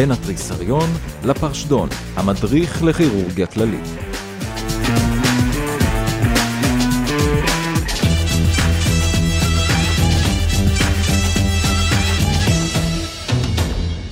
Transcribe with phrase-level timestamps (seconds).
[0.00, 0.90] בין התריסריון
[1.24, 3.84] לפרשדון, המדריך לכירורגיה כללית.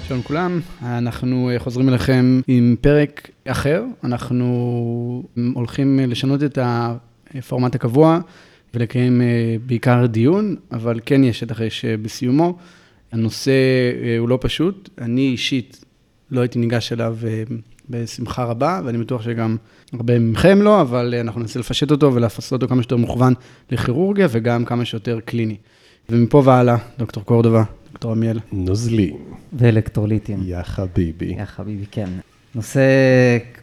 [0.08, 3.84] שלום לכולם, אנחנו חוזרים אליכם עם פרק אחר.
[4.04, 5.22] אנחנו
[5.54, 8.18] הולכים לשנות את הפורמט הקבוע
[8.74, 12.58] ולקיים אה, בעיקר דיון, אבל כן יש את החש בסיומו.
[13.12, 13.52] הנושא
[14.02, 15.84] אה, הוא לא פשוט, אני אישית
[16.30, 17.42] לא הייתי ניגש אליו אה,
[17.90, 19.56] בשמחה רבה, ואני בטוח שגם
[19.92, 23.34] הרבה מכם לא, אבל אנחנו ננסה לפשט אותו ולעשות אותו כמה שיותר מוכוון
[23.70, 25.56] לכירורגיה וגם כמה שיותר קליני.
[26.08, 28.40] ומפה והלאה, דוקטור קורדובה, דוקטור עמיאל.
[28.52, 29.16] נוזלים.
[29.52, 30.38] ואלקטרוליטים.
[30.42, 31.34] יא חביבי.
[31.38, 32.08] יא חביבי, כן.
[32.58, 32.80] נושא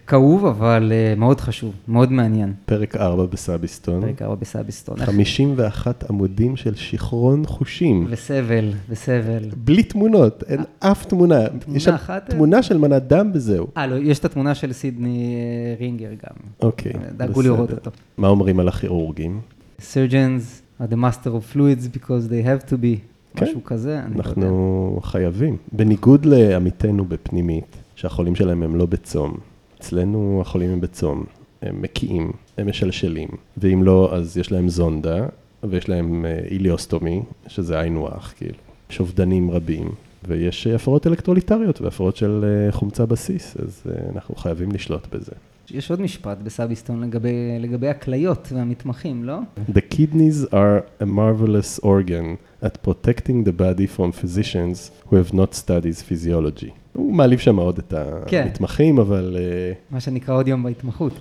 [0.07, 2.53] כאוב, אבל uh, מאוד חשוב, מאוד מעניין.
[2.65, 4.01] פרק 4 בסאביסטון.
[4.01, 5.05] פרק 4 בסאביסטון.
[5.05, 8.05] 51 עמודים של שיכרון חושים.
[8.09, 9.49] וסבל, וסבל.
[9.57, 11.49] בלי תמונות, אין אף תמונה.
[11.49, 12.29] תמונה יש שם אחת?
[12.29, 13.67] תמונה של מנת דם וזהו.
[13.77, 16.35] אה, לא, יש את התמונה של סידני אה, רינגר גם.
[16.61, 17.91] אוקיי, דאגו לראות אותו.
[18.17, 19.39] מה אומרים על הכירורגים?
[19.79, 22.99] Surgeons are the master of fluids because they have to be,
[23.35, 23.45] כן.
[23.45, 24.29] משהו כזה, אני לא יודע.
[24.29, 25.57] אנחנו חייבים.
[25.71, 29.37] בניגוד לעמיתינו בפנימית, שהחולים שלהם הם לא בצום.
[29.79, 31.23] אצלנו החולים הם בצום,
[31.61, 35.25] הם מקיאים, הם משלשלים, ואם לא, אז יש להם זונדה,
[35.63, 38.57] ויש להם אה, איליוסטומי, שזה היינו הך, כאילו.
[38.89, 39.91] יש אובדנים רבים,
[40.27, 43.83] ויש אה, הפרעות אלקטרוליטריות והפרעות של אה, חומצה בסיס, אז
[44.15, 45.31] אנחנו חייבים לשלוט בזה.
[45.71, 49.39] יש עוד משפט בסאביסטון לגבי, לגבי הכליות והמתמחים, לא?
[49.69, 55.55] The kidneys are a marvelous organ at protecting the body from physicians who have not
[55.55, 56.84] studied physiology.
[56.95, 57.93] הוא מעליב שם עוד את
[58.27, 58.43] כן.
[58.43, 61.19] המתמחים, אבל אה, מה שנקרא עוד יום בהתמחות.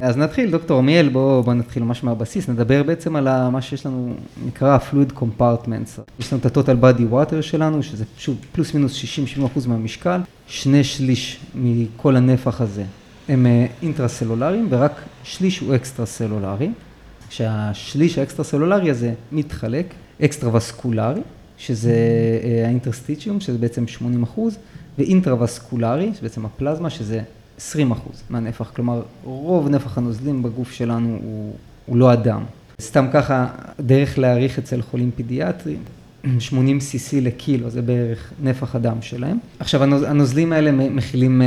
[0.00, 4.14] אז נתחיל, דוקטור עמיאל, בואו בוא נתחיל ממש מהבסיס, נדבר בעצם על מה שיש לנו,
[4.46, 6.00] נקרא fluid compartments.
[6.18, 9.04] יש לנו את ה-total body water שלנו, שזה פשוט פלוס מינוס
[9.42, 12.84] 60-70 אחוז מהמשקל, שני שליש מכל הנפח הזה
[13.28, 16.70] הם אה, אינטרסלולריים, ורק שליש הוא אקסטרהסלולרי.
[17.30, 19.94] שהשליש האקסטרהסלולרי הזה מתחלק,
[20.24, 21.20] אקסטרווסקולרי,
[21.58, 21.94] שזה
[22.44, 24.58] אה, האינטרסטיציום, שזה בעצם 80 אחוז,
[24.98, 27.20] ואינטרווסקולרי, שבעצם הפלזמה, שזה
[27.58, 28.70] 20 אחוז מהנפח.
[28.74, 31.52] כלומר, רוב נפח הנוזלים בגוף שלנו הוא,
[31.86, 32.42] הוא לא אדם.
[32.80, 33.46] סתם ככה,
[33.80, 35.82] דרך להעריך אצל חולים פדיאטריים,
[36.38, 39.38] 80 cc לקילו, זה בערך נפח הדם שלהם.
[39.58, 41.46] עכשיו, הנוז, הנוזלים האלה מכילים אה,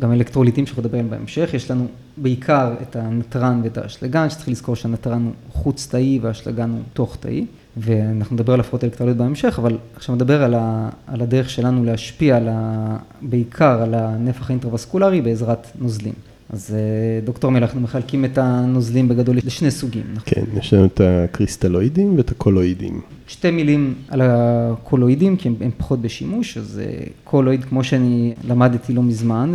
[0.00, 1.50] גם אלקטרוליטים שאנחנו נדבר עליהם בהמשך.
[1.54, 1.86] יש לנו
[2.16, 7.46] בעיקר את הנתרן ואת האשלגן, שצריך לזכור שהנתרן הוא חוץ-תאי והאשלגן הוא תוך-תאי.
[7.80, 12.36] ואנחנו נדבר על הפרעות אלקטרוליות בהמשך, אבל עכשיו נדבר על, ה, על הדרך שלנו להשפיע
[12.36, 16.14] על ה, בעיקר על הנפח האינטרווסקולרי בעזרת נוזלים.
[16.52, 20.02] אז אה, דוקטור מלך, אנחנו מחלקים את הנוזלים בגדול לשני סוגים.
[20.14, 20.34] נכון?
[20.34, 23.00] כן, יש לנו את הקריסטלואידים ואת הקולואידים.
[23.26, 28.92] שתי מילים על הקולואידים, כי הם, הם פחות בשימוש, אז אה, קולואיד, כמו שאני למדתי
[28.92, 29.54] לא מזמן,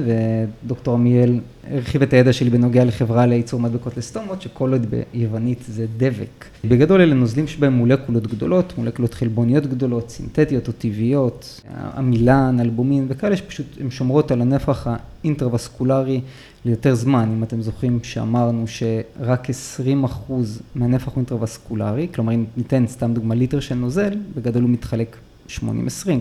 [0.64, 1.40] ודוקטור עמיאל
[1.72, 6.46] הרחיב את הידע שלי בנוגע לחברה לייצור מדבקות לסטומות, שקולואיד ביוונית זה דבק.
[6.66, 11.62] בגדול אלה נוזלים שבהם מולקולות גדולות, מולקולות חלבוניות גדולות, סינתטיות או טבעיות,
[11.98, 14.88] עמילן, אלבומין וכאלה, שפשוט הן שומרות על הנפח
[15.24, 16.22] האינטרווסקולרי
[16.66, 17.30] ליותר זמן.
[17.38, 23.36] אם אתם זוכרים שאמרנו שרק 20 אחוז מהנפח הוא אינטרווסקולרי, כלומר אם ניתן סתם דוגמה
[23.36, 25.18] ליטר של נוזל, בגדול הוא מתחלק
[25.50, 25.62] 80-20,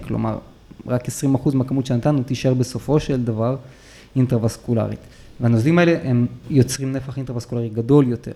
[0.06, 0.38] כלומר
[0.86, 3.56] רק 20 אחוז מהכמות שנתנו תישאר בסופו של דבר
[4.16, 4.98] אינטרווסקולרית.
[5.40, 8.32] והנוזלים האלה הם יוצרים נפח אינטרווסקולרי גדול יותר.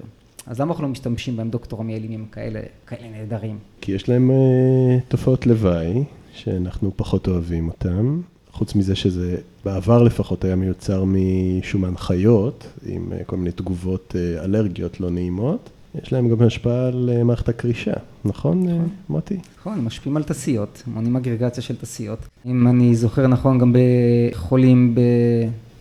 [0.46, 3.58] אז למה אנחנו לא משתמשים בהם, דוקטור אם הם כאלה, כאלה נהדרים?
[3.80, 6.04] כי יש להם אה, תופעות לוואי,
[6.34, 8.20] שאנחנו פחות אוהבים אותם.
[8.52, 14.44] חוץ מזה שזה בעבר לפחות היה מיוצר משומן חיות, עם אה, כל מיני תגובות אה,
[14.44, 15.70] אלרגיות לא נעימות.
[16.02, 17.92] יש להם גם השפעה על אה, מערכת הקרישה,
[18.24, 18.76] נכון, אה,
[19.08, 19.36] מוטי?
[19.60, 22.18] נכון, משפיעים על טסיות, מונעים אגרגציה של טסיות.
[22.46, 25.00] אם אני זוכר נכון, גם בחולים ב...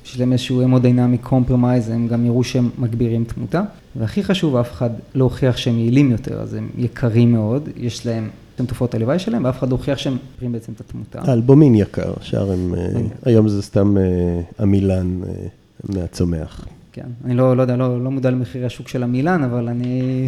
[0.07, 3.63] שיש להם איזשהו המודינמי compromise, הם גם יראו שהם מגבירים תמותה.
[3.95, 8.29] והכי חשוב, אף אחד לא הוכיח שהם יעילים יותר, אז הם יקרים מאוד, יש להם
[8.55, 11.21] את תופעות הלוואי שלהם, ואף אחד לא הוכיח שהם מגבירים בעצם את התמותה.
[11.21, 13.07] האלבומין יקר, שאר הם, אה, רגע.
[13.25, 14.03] היום זה סתם אה,
[14.59, 15.33] עמילן אה,
[15.83, 16.67] מהצומח.
[16.91, 20.27] כן, אני לא, לא יודע, לא, לא מודע למחירי השוק של המילן, אבל אני...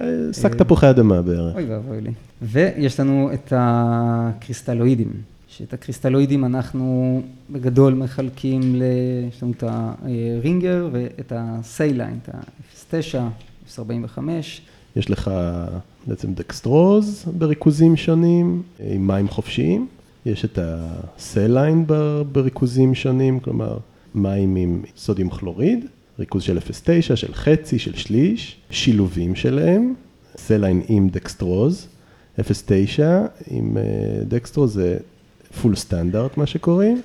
[0.00, 1.54] אה, שק תפוחי אדמה בערך.
[1.54, 2.10] אוי ואבוי לי.
[2.42, 5.10] ויש לנו את הקריסטלואידים,
[5.56, 8.82] שאת הקריסטלואידים אנחנו בגדול מחלקים.
[9.28, 13.18] יש לנו את הרינגר ואת ה saline, את ה-09,
[13.78, 14.60] 045.
[14.96, 15.30] יש לך
[16.06, 19.88] בעצם דקסטרוז בריכוזים שונים, עם מים חופשיים.
[20.26, 23.78] יש את ה saline ב- בריכוזים שונים, כלומר
[24.14, 25.84] מים עם sodium chloride,
[26.18, 29.94] ריכוז של 0.9, של חצי, של שליש, שילובים שלהם,
[30.36, 31.88] saline עם דקסטרוז,
[32.40, 32.42] 0.9
[33.50, 33.82] עם אה,
[34.24, 34.98] דקסטרוז זה
[35.62, 37.02] full standard מה שקוראים,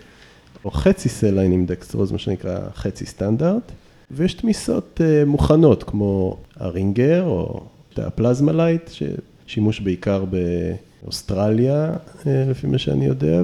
[0.65, 3.71] או חצי saline עם דקסטרוז, מה שנקרא חצי סטנדרט,
[4.11, 7.63] ויש תמיסות אה, מוכנות, כמו הרינגר או
[7.97, 13.41] ה Plasma-Lyte, ששימוש בעיקר באוסטרליה, אה, לפי מה שאני יודע,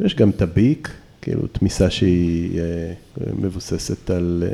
[0.00, 0.90] ויש גם את ה bic,
[1.20, 4.44] כאילו תמיסה שהיא אה, מבוססת על...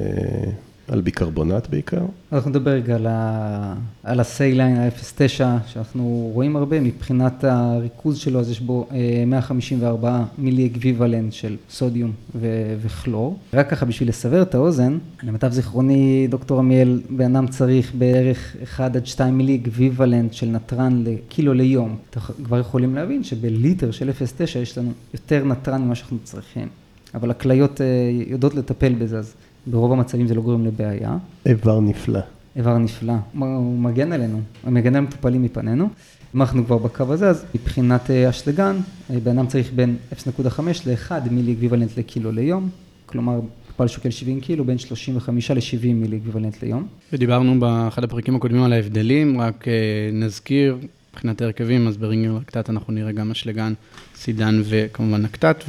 [0.90, 2.04] על ביקרבונט בעיקר.
[2.32, 3.74] אנחנו נדבר רגע על, ה...
[4.04, 8.88] על ה saline ה-0.9 שאנחנו רואים הרבה, מבחינת הריכוז שלו אז יש בו
[9.26, 12.46] 154 אה, מילי אקוויוולנט של sodium ו...
[12.82, 13.38] וכלור.
[13.54, 18.96] רק ככה בשביל לסבר את האוזן, למיטב זיכרוני דוקטור עמיאל, בן אדם צריך בערך 1
[18.96, 21.96] עד 2 מילי אקוויוולנט של נתרן לקילו ליום.
[22.10, 26.68] אתם כבר יכולים להבין שבליטר של 0.9 יש לנו יותר נתרן ממה שאנחנו צריכים.
[27.14, 27.86] אבל הכליות אה,
[28.26, 29.34] יודעות לטפל בזה, אז
[29.66, 31.16] ברוב המצבים זה לא גורם לבעיה.
[31.46, 32.20] איבר נפלא.
[32.56, 33.14] איבר נפלא.
[33.38, 35.88] הוא מגן עלינו, הוא מגן על מטופלים מפנינו.
[36.34, 38.76] אם אנחנו כבר בקו הזה, אז מבחינת אה, אשלגן,
[39.10, 42.68] אה, בן אדם צריך בין 0.5 ל-1 מילי אקוויוולנט לקילו ליום,
[43.06, 46.86] כלומר, מטופל שוקל 70 קילו, בין 35 ל-70 מילי אקוויוולנט ליום.
[47.12, 49.72] ודיברנו באחד הפרקים הקודמים על ההבדלים, רק אה,
[50.12, 50.78] נזכיר,
[51.10, 53.72] מבחינת ההרכבים, אז ברינגר לקטט אנחנו נראה גם אשלגן,
[54.16, 55.64] סידן וכמובן לקטט,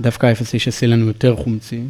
[0.00, 1.82] דווקא ה-0.9 עושה לנו יותר חומצי,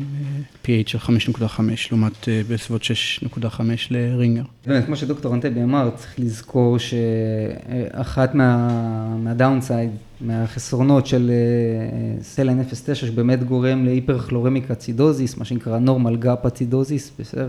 [0.65, 1.61] pH של 5.5,
[1.91, 3.61] לעומת אה, בסביבות 6.5
[3.91, 4.43] לרינגר.
[4.67, 12.95] באמת, כמו שדוקטור אנטבי אמר, צריך לזכור שאחת מה, מהדאונסייד, מהחסרונות של אה, סלן 0.9,
[12.95, 17.49] שבאמת גורם להיפרכלורמיקה צידוזיס, מה שנקרא נורמל גאפה צידוזיס, בסדר?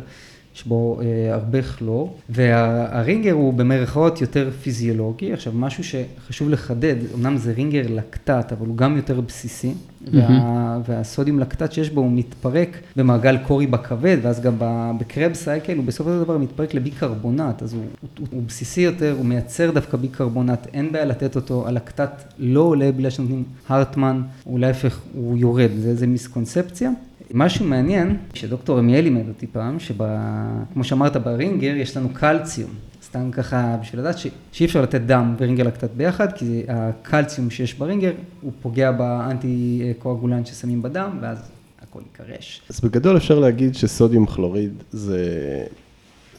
[0.57, 5.33] יש בו אה, הרבה כלור, והרינגר הוא במרכאות יותר פיזיולוגי.
[5.33, 10.09] עכשיו, משהו שחשוב לחדד, אמנם זה רינגר לקטט, אבל הוא גם יותר בסיסי, mm-hmm.
[10.13, 14.55] וה, והסודיום לקטט שיש בו הוא מתפרק במעגל קורי בכבד, ואז גם
[14.99, 19.25] בקרב סייקל הוא בסופו של דבר מתפרק לביקרבונט, אז הוא, הוא, הוא בסיסי יותר, הוא
[19.25, 24.99] מייצר דווקא ביקרבונט, אין בעיה לתת אותו, הלקטט לא עולה בגלל שנותנים הרטמן, הוא להפך,
[25.13, 26.91] הוא יורד, זה איזה מיסקונספציה.
[27.33, 32.69] משהו מעניין, שדוקטור עמיאל לימד אותי פעם, שכמו שאמרת ברינגר, יש לנו קלציום.
[33.03, 34.15] סתם ככה בשביל לדעת.
[34.51, 40.47] שאי אפשר לתת דם ורינגר לקטט ביחד, כי הקלציום שיש ברינגר, הוא פוגע באנטי קואגולנט
[40.47, 41.37] ששמים בדם, ואז
[41.81, 42.61] הכל יקרש.
[42.69, 45.23] אז בגדול אפשר להגיד שסודיום כלוריד זה,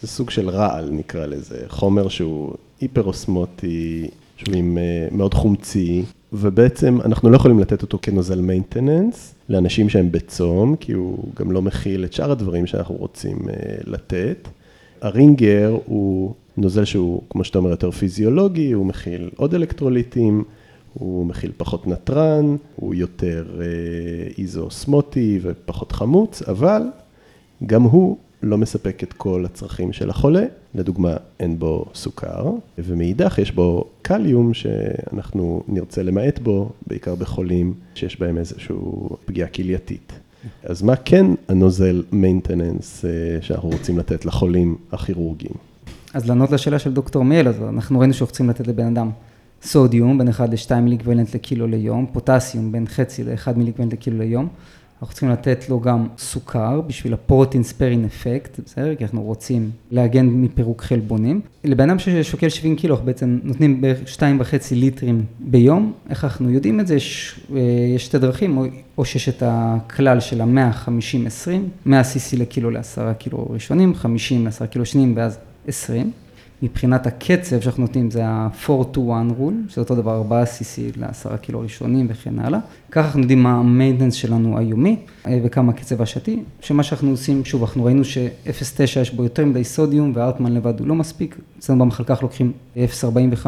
[0.01, 6.99] זה סוג של רעל נקרא לזה, חומר שהוא היפרוסמוטי, שהוא עם אה, מאוד חומצי, ובעצם
[7.05, 12.05] אנחנו לא יכולים לתת אותו כנוזל מיינטננס לאנשים שהם בצום, כי הוא גם לא מכיל
[12.05, 13.51] את שאר הדברים שאנחנו רוצים uh,
[13.87, 14.49] לתת.
[15.01, 20.45] הרינגר הוא נוזל שהוא, כמו שאתה אומר, יותר פיזיולוגי, הוא מכיל עוד אלקטרוליטים,
[20.95, 26.83] הוא מכיל פחות נתרן, הוא יותר uh, איזוסמוטי ופחות חמוץ, אבל
[27.67, 30.45] גם הוא לא מספק את כל הצרכים של החולה,
[30.75, 38.21] לדוגמה אין בו סוכר, ומאידך יש בו קליום שאנחנו נרצה למעט בו, בעיקר בחולים שיש
[38.21, 38.77] בהם איזושהי
[39.25, 40.13] פגיעה כלייתית.
[40.65, 43.11] אז מה כן הנוזל מיינטננס אה,
[43.43, 45.55] שאנחנו רוצים לתת לחולים הכירורגיים?
[46.15, 49.11] אז לענות לשאלה של דוקטור מיאל, אז אנחנו ראינו שאנחנו לתת לבן אדם
[49.63, 54.49] סודיום בין 1 ל-2 מיליגוולנט לקילו ליום, פוטסיום בין חצי ל-1 מיליגוולנט לקילו ליום.
[55.03, 58.95] אנחנו צריכים לתת לו גם סוכר בשביל הפרוטין ספרין אפקט, בסדר?
[58.95, 61.41] כי אנחנו רוצים להגן מפירוק חלבונים.
[61.65, 64.23] לבן אדם ששוקל 70 קילו, אנחנו בעצם נותנים בערך 2.5
[64.73, 65.93] ליטרים ביום.
[66.11, 66.95] איך אנחנו יודעים את זה?
[66.95, 67.61] יש, אה,
[67.95, 68.65] יש שתי דרכים, או,
[68.99, 71.51] או שיש את הכלל של ה-150-20,
[71.87, 75.39] 100 cc לקילו ל-10 קילו ראשונים, 50 ל-10 קילו שניים ואז
[75.69, 76.11] 20.
[76.63, 81.37] מבחינת הקצב שאנחנו נותנים זה ה-4 to 1 rule, שזה אותו דבר 4 cc ל-10
[81.37, 82.59] קילו ראשונים וכן הלאה.
[82.91, 84.97] ככה אנחנו יודעים מה ה-maintenance שלנו היומי
[85.27, 89.65] אה, וכמה הקצב השעתי, שמה שאנחנו עושים, שוב, אנחנו ראינו ש-0.9 יש בו יותר מדי
[89.65, 93.47] sodium והארטמן לבד הוא לא מספיק, אצלנו במחלקה אנחנו לוקחים 0.45,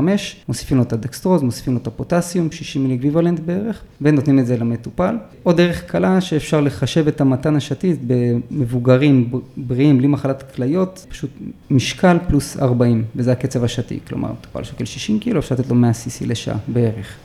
[0.49, 4.47] מוסיפים לו את הדקסטרוז, מוסיפים לו את ה potassium, 60 מילי אקוויוולנט בערך, ונותנים את
[4.47, 5.17] זה למטופל.
[5.43, 11.31] עוד דרך קלה שאפשר לחשב את המתן השעתי במבוגרים בריאים בלי מחלת כליות, פשוט
[11.71, 15.91] משקל פלוס 40, וזה הקצב השעתי, כלומר, מטופל שוקל 60 קילו, אפשר לתת לו 100
[15.91, 17.17] cc לשעה בערך.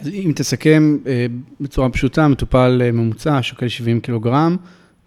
[0.00, 1.26] אז אם תסכם אה,
[1.60, 4.56] בצורה פשוטה, מטופל אה, ממוצע, שוקל 70 קילוגרם,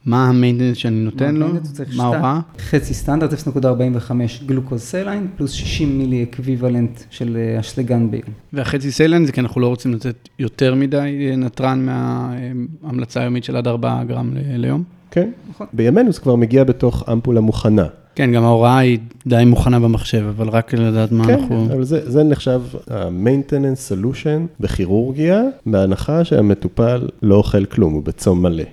[0.05, 1.47] מה ה maintenance שאני נותן לו?
[1.95, 2.39] מה ההוראה?
[2.59, 4.11] חצי סטנדרט, 0.45
[4.45, 8.23] גלוקוז saline, פלוס 60 מילי אקוויוולנט של אה, אשלגן ביום.
[8.53, 13.67] והחצי סליין זה כי אנחנו לא רוצים לתת יותר מדי נתרן מההמלצה היומית של עד
[13.67, 14.83] 4 גרם ליום?
[15.11, 15.67] כן, נכון.
[15.73, 17.85] בימינו זה כבר מגיע בתוך אמפולה מוכנה.
[18.15, 21.65] כן, גם ההוראה היא די מוכנה במחשב, אבל רק לדעת מה כן, אנחנו...
[21.67, 28.41] כן, אבל זה, זה נחשב ה-maintenance solution בכירורגיה, בהנחה שהמטופל לא אוכל כלום, הוא בצום
[28.41, 28.63] מלא.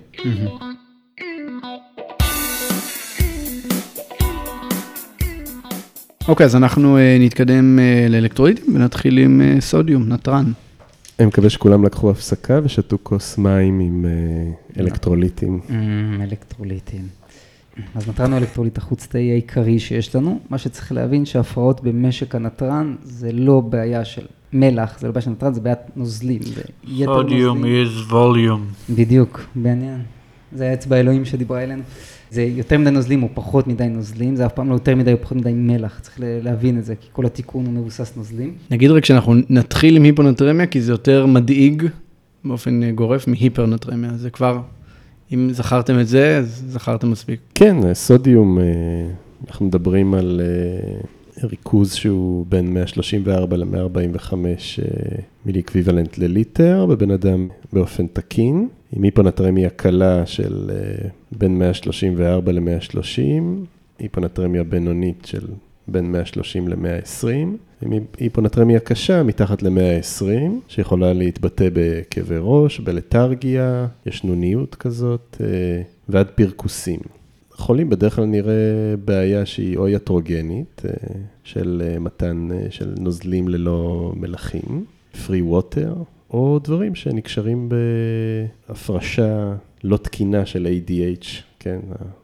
[6.28, 10.52] אוקיי, okay, אז אנחנו uh, נתקדם uh, לאלקטרוליטים ונתחיל עם uh, סודיום, נתרן.
[11.18, 15.60] אני מקווה שכולם לקחו הפסקה ושתו כוס מים עם אה, אלקטרוליטים.
[15.70, 17.19] אמ, אלקטרוליטים.
[17.94, 20.40] אז נתרן הוא האלקטרוליט החוץ-תאי העיקרי שיש לנו.
[20.50, 25.30] מה שצריך להבין שהפרעות במשק הנתרן זה לא בעיה של מלח, זה לא בעיה של
[25.30, 26.38] נתרן, זה בעיית נוזלים.
[26.38, 27.86] נוזלים.
[27.86, 28.92] is volume.
[28.94, 30.00] בדיוק, בעניין.
[30.52, 31.82] זה האצבע האלוהים שדיברה אלינו.
[32.30, 35.18] זה יותר מדי נוזלים או פחות מדי נוזלים, זה אף פעם לא יותר מדי או
[35.22, 38.54] פחות מדי מלח, צריך להבין את זה, כי כל התיקון הוא מבוסס נוזלים.
[38.70, 41.86] נגיד רק שאנחנו נתחיל עם היפונטרמיה, כי זה יותר מדאיג
[42.44, 44.10] באופן אה, גורף מהיפרנטרמיה.
[44.16, 44.60] זה כבר,
[45.34, 47.40] אם זכרתם את זה, אז זכרתם מספיק.
[47.54, 48.64] כן, sodium, אה,
[49.48, 51.00] אנחנו מדברים על אה,
[51.48, 54.34] ריכוז שהוא בין 134 ל-145
[55.46, 63.42] מילי אקוויוולנט לליטר בבן אדם באופן תקין, עם היפונטרמיה קלה של אה, בין 134 ל-130,
[63.98, 65.46] היפונטרמיה בינונית של
[65.90, 67.26] בין 130 ל-120,
[67.82, 70.24] עם היפונטרמיה קשה מתחת ל-120,
[70.68, 77.00] שיכולה להתבטא בכאבי ראש, בלתרגיה, ישנוניות כזאת, אה, ועד פרכוסים.
[77.52, 80.90] חולים בדרך כלל נראה בעיה שהיא או יטרוגנית, אה,
[81.44, 85.98] של אה, מתן של נוזלים ללא מלחים, free water,
[86.30, 87.68] או דברים שנקשרים
[88.68, 89.54] בהפרשה
[89.84, 91.78] לא תקינה של ADH, כן,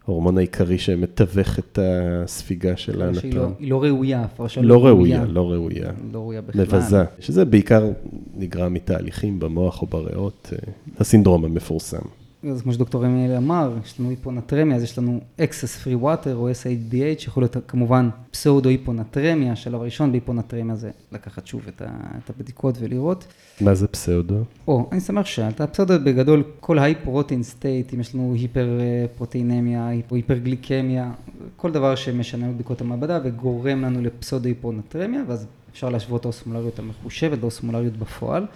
[0.06, 3.04] ההורמון העיקרי שמתווך את הספיגה של שהיא לא-
[3.40, 3.54] הנתון.
[3.58, 5.90] היא לא ראויה, הפרשה לא ראויה, לא ראויה.
[6.12, 6.62] לא ראויה בכלל.
[6.62, 7.90] מבזה, שזה בעיקר
[8.36, 12.02] נגרם מתהליכים במוח או בריאות, אה, הסינדרום המפורסם.
[12.50, 16.50] אז כמו שדוקטור אמיאל אמר, יש לנו היפונטרמיה, אז יש לנו excess free water או
[16.50, 21.86] SADH, יכול להיות כמובן פסאודו היפונטרמיה, השלב הראשון בהיפונטרמיה זה לקחת שוב את, ה,
[22.24, 23.26] את הבדיקות ולראות.
[23.60, 24.34] מה זה פסאודו?
[24.68, 29.90] או, אני שמח ששאלת, פסאודו בגדול, כל protein state, אם יש לנו היפר אה, פרוטאינמיה,
[30.10, 31.12] או היפרגליקמיה,
[31.56, 37.96] כל דבר שמשנה בבדיקות המעבדה וגורם לנו לפסאודו היפונטרמיה, ואז אפשר להשוות האוסמולריות המחושבת לאוסמולריות
[37.96, 38.46] בפועל.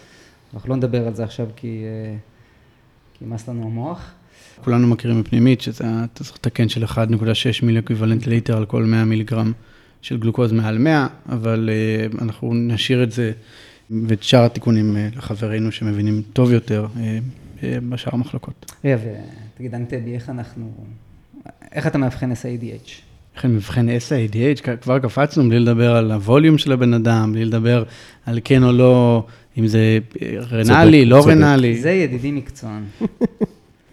[0.55, 2.17] אנחנו לא נדבר על זה עכשיו כי, אה,
[3.21, 4.11] כי ימאס לנו המוח.
[4.65, 6.97] כולנו מכירים בפנימית, שזה אתה צריך לתקן של 1.6
[7.63, 9.53] מילי אקוויוולנט ליטר על כל 100 מיליגרם
[10.03, 13.33] של גלוקוז מעל 100, אבל אה, אנחנו נשאיר את זה
[14.07, 18.73] ואת שאר התיקונים uh, לחברינו שמבינים טוב יותר uh, בשאר המחלקות.
[18.85, 18.97] רגע,
[19.55, 20.73] ותגיד, אנטבי, איך אנחנו,
[21.73, 22.91] איך אתה מאבחן SADH?
[23.37, 27.85] איך אני מבחן SADH, כבר קפצנו בלי לדבר על הווליום של הבן אדם, בלי לדבר
[28.27, 29.27] על כן או לא,
[29.59, 31.33] אם זה אה, רנלי, לא צודק.
[31.33, 31.81] רנלי.
[31.81, 32.83] זה ידידי מקצוען.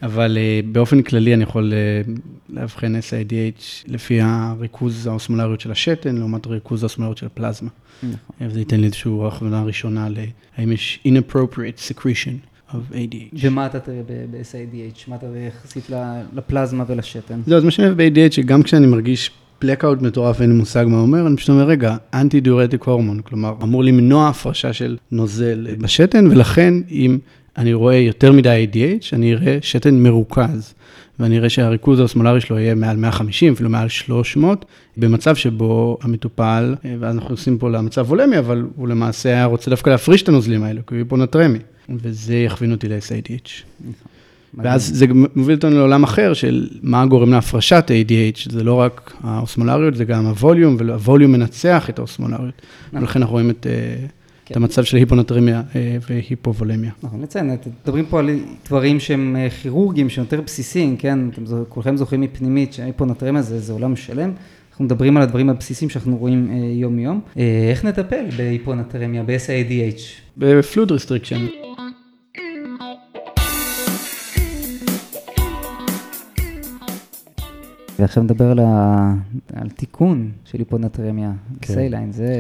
[0.01, 6.47] אבל uh, באופן כללי אני יכול uh, לאבחן SIDH לפי הריכוז האוסמולריות של השתן, לעומת
[6.47, 7.69] ריכוז האוסמולריות של הפלזמה.
[8.03, 8.47] נכון.
[8.47, 13.37] וזה ייתן לי איזושהי הכוונה ראשונה להאם יש inappropriate secretion of ADH.
[13.41, 14.99] ומה אתה תראה ב- ב-SADH?
[15.07, 15.89] מה אתה תראה יחסית
[16.33, 17.41] לפלזמה ולשתן?
[17.45, 19.31] זהו, אז מה שאני אוהב ב-ADH, שגם כשאני מרגיש
[19.63, 23.53] blackout מטורף, אין לי מושג מה אומר, אני פשוט אומר, רגע, אנטי דיורטיק הורמון, כלומר,
[23.63, 27.17] אמור למנוע הפרשה של נוזל בשתן, ולכן אם
[27.57, 30.73] אני רואה יותר מדי ADH, אני אראה שתן מרוכז,
[31.19, 34.65] ואני אראה שהריכוז האוסמולרי שלו יהיה מעל 150, אפילו מעל 300,
[34.97, 39.89] במצב שבו המטופל, ואז אנחנו עושים פה למצב וולמי, אבל הוא למעשה היה רוצה דווקא
[39.89, 41.59] להפריש את הנוזלים האלו, כי הוא היפונטרמי,
[41.89, 43.63] וזה יכווין אותי ל-SADH.
[44.53, 49.95] ואז זה מוביל אותנו לעולם אחר של מה גורם להפרשת ADH, זה לא רק האוסמולריות,
[49.95, 52.53] זה גם הווליום, והווליום מנצח את האוסמולריות.
[52.87, 52.99] נכון.
[52.99, 54.09] ולכן אנחנו רואים את, אה, את
[54.45, 54.55] כן.
[54.55, 56.91] המצב של היפונטרמיה אה, והיפובולמיה.
[57.03, 58.29] אנחנו נציין, אתם מדברים פה על
[58.67, 61.29] דברים שהם אה, כירורגיים, שהם יותר בסיסיים, כן?
[61.33, 64.31] אתם זו- כולכם זוכרים מפנימית שההיפונטרמיה זה, זה עולם שלם.
[64.71, 67.21] אנחנו מדברים על הדברים הבסיסיים שאנחנו רואים יום-יום.
[67.69, 70.01] איך נטפל בהיפונטרמיה, ב-SIADH?
[70.38, 71.45] ב fluid restriction.
[77.99, 79.13] ועכשיו נדבר על, ה...
[79.53, 81.73] על תיקון של היפונטרמיה, כן.
[81.74, 82.33] saline, זה...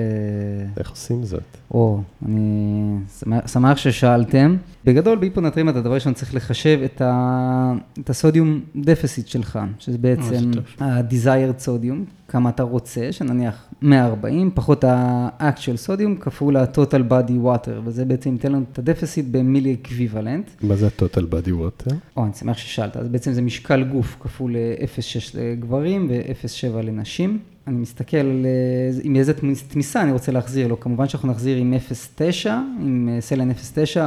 [0.77, 1.43] איך עושים זאת?
[1.71, 4.55] או, אני שמח- שמח ששאלתם.
[4.85, 7.73] בגדול, בהיפונטרמיה אתה דבר ראשון צריך לחשב את, ה...
[7.99, 10.63] את ה sodium deficit שלך, שזה בעצם זה טוב.
[10.87, 18.05] ה-desired sodium, כמה אתה רוצה, שנניח 140, פחות ה-actual sodium, כפול ה-total body water, וזה
[18.05, 20.49] בעצם ייתן לנו את ה deficit ב milliequivalent.
[20.61, 21.93] מה זה ה-total body water?
[22.17, 27.39] או, אני שמח ששאלת, אז בעצם זה משקל גוף כפול אה, 0.6 לגברים ו-0.7 לנשים.
[27.67, 31.57] אני מסתכל על אה, עם איזה תמיס- תמיסה אני רוצה להחזיר לו, כמובן שאנחנו נחזיר
[31.57, 32.49] עם 0.9,
[32.81, 33.55] עם אה, saline 0.9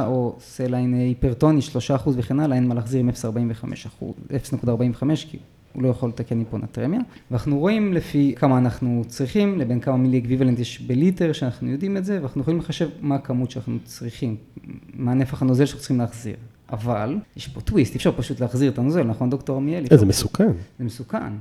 [0.05, 1.59] או saline אה, היפרטוני
[2.05, 3.85] 3% וכן הלאה, אין מה להחזיר עם 0.45,
[4.63, 4.65] 0.45
[5.29, 5.37] כי
[5.73, 6.99] הוא לא יכול לתקן היפונטרמיה.
[7.31, 12.17] ואנחנו רואים לפי כמה אנחנו צריכים, לבין כמה milliequivalent יש בליטר, שאנחנו יודעים את זה,
[12.21, 14.35] ואנחנו יכולים לחשב מה הכמות שאנחנו צריכים,
[14.93, 16.35] מה נפח הנוזל שאנחנו צריכים להחזיר.
[16.71, 19.85] אבל, יש פה טוויסט, אי אפשר פשוט להחזיר את הנוזל, נכון דוקטור עמיאל?
[19.91, 20.51] אה, זה מסוכן.
[20.79, 21.33] זה מסוכן.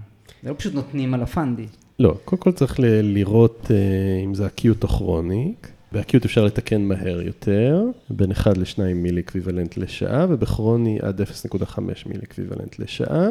[0.43, 1.67] זה לא פשוט נותנים על הפנדי.
[1.99, 5.55] לא, קודם כל צריך לראות אה, אם זה acute או כרוני,
[5.93, 12.79] ב acute אפשר לתקן מהר יותר, בין 1 ל-2 milliequivalent לשעה, ובכרוני עד 0.5 milliequivalent
[12.79, 13.29] לשעה.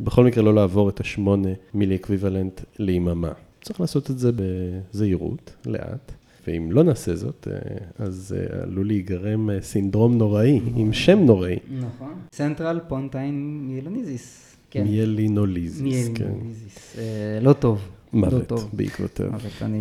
[0.00, 1.28] בכל מקרה לא לעבור את ה-8
[1.74, 3.32] milliequivalent ליממה.
[3.62, 6.12] צריך לעשות את זה בזהירות, לאט.
[6.46, 11.56] ואם לא נעשה זאת, אה, אז אה, עלול להיגרם אה, סינדרום נוראי, עם שם נוראי.
[11.80, 12.14] נכון.
[12.36, 14.46] Central Pontine Myelinolysis.
[14.74, 16.24] Myelinolysis, כן.
[16.24, 16.96] Myelinolysis.
[17.40, 17.78] לא טוב.
[18.12, 18.70] לא מוות טוב.
[18.72, 19.30] בעקבותיו.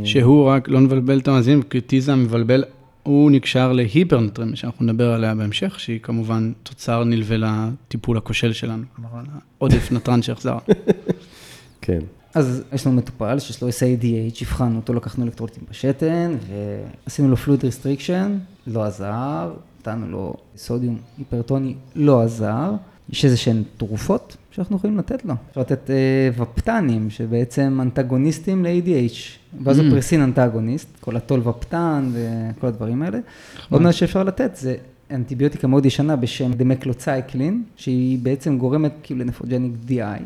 [0.03, 2.63] שהוא רק, לא נבלבל את המאזינים, כי זה מבלבל,
[3.05, 9.09] הוא נקשר להיפרנטרמיה, שאנחנו נדבר עליה בהמשך, שהיא כמובן תוצר נלווה לטיפול הכושל שלנו, כלומר,
[9.57, 10.57] עודף נתרן שהחזר.
[11.81, 11.99] כן.
[12.33, 16.35] אז יש לנו מטופל שיש לו SIADH, אבחנו אותו, לקחנו אלקטרוליטים בשתן,
[17.05, 22.71] ועשינו לו fluid restriction, לא עזר, נתנו לו sodium היפרטוני, לא עזר.
[23.09, 25.33] יש איזה שהן תרופות שאנחנו יכולים לתת לו.
[25.49, 29.17] אפשר לתת אה, ופטנים, שבעצם אנטגוניסטים ל-ADH.
[29.63, 33.19] ואזופרסין אנטגוניסט, קולטול ופטן וכל הדברים האלה.
[33.69, 34.75] עוד מה שאפשר לתת זה
[35.11, 40.21] אנטיביוטיקה מאוד ישנה בשם דמקלוצייקלין, שהיא בעצם גורמת כאילו לנפרוג'ניק DI.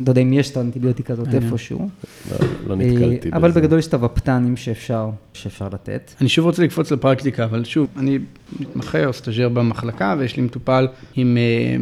[0.00, 1.28] לא יודע אם יש את האנטיביוטיקה הזאת.
[1.34, 1.88] איפשהו.
[2.30, 3.36] לא, לא נתקלתי בזה.
[3.36, 6.12] אבל בגדול יש את הוופטנים שאפשר, שאפשר לתת.
[6.20, 8.18] אני שוב רוצה לקפוץ לפרקטיקה, אבל שוב, אני
[8.60, 11.76] מתמחה או סטאג'ר במחלקה, ויש לי מטופל עם, אה,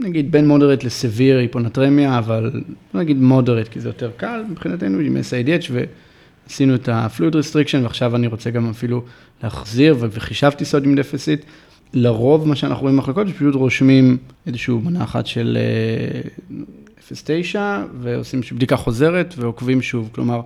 [0.00, 2.50] נגיד, בין moderate ל severe היפונטרמיה, אבל
[2.94, 5.72] לא נגיד moderate, כי זה יותר קל מבחינתנו, עם SIADH,
[6.46, 9.04] ועשינו את ה-fluid restriction, ועכשיו אני רוצה גם אפילו
[9.42, 11.44] להחזיר, וחישבתי sodium deficit.
[11.94, 14.16] לרוב מה שאנחנו רואים במחלקות, זה פשוט רושמים
[14.46, 16.20] איזשהו מנה אחת של אה,
[17.52, 17.58] 0.9,
[18.00, 20.40] ועושים בדיקה חוזרת ועוקבים שוב, כלומר,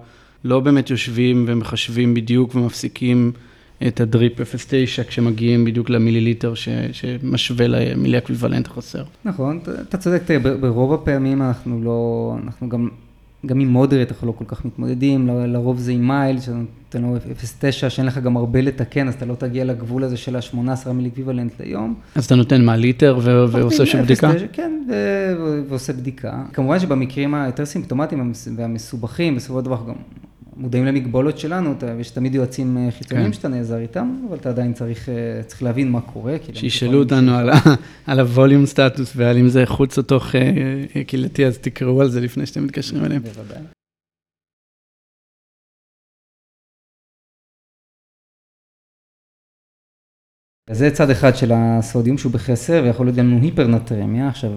[0.45, 3.33] לא באמת יושבים ומחשבים בדיוק ומפסיקים
[3.87, 4.45] את ה drip 0.9
[5.09, 9.05] כשמגיעים בדיוק למיליליטר ש, שמשווה ל milliequivalent החסר.
[9.25, 12.89] נכון, אתה- צודק, תראה, ברוב הפעמים אנחנו לא, אנחנו גם,
[13.47, 17.91] גם עם moderate אנחנו לא כל כך מתמודדים, לרוב זה עם mild, שנותן לו 0.9,
[17.91, 20.57] שאין לך גם הרבה לתקן, אז אתה לא תגיע לגבול הזה של ה-18
[20.93, 21.95] milliequivalent ליום.
[22.15, 24.31] אז אתה נותן מה, ליטר ו- ועושה שם בדיקה?
[24.33, 25.35] 0.9, כן, ו-
[25.69, 26.43] ועושה בדיקה.
[26.53, 29.95] כמובן שבמקרים היותר סימפטומטיים המס- והמסובכים, בסופו של דבר גם
[30.57, 33.33] מודעים למגבלות שלנו, אתה- יש תמיד יועצים אה, חיצוניים כן.
[33.33, 36.37] שאתה נעזר איתם, אבל אתה עדיין צריך, אה, צריך להבין מה קורה.
[36.55, 37.51] שישאלו אותנו על,
[38.07, 42.21] על הווליום סטטוס ועל אם זה חוץ או תוך אה, קהילתי, אז תקראו על זה
[42.21, 43.23] לפני שאתם מתקשרים אליהם.
[43.23, 43.63] בוודאי.
[50.71, 54.29] זה צד אחד של הסודיום שהוא בחסר, ויכול להיות גם היפרנטרמיה.
[54.29, 54.51] עכשיו,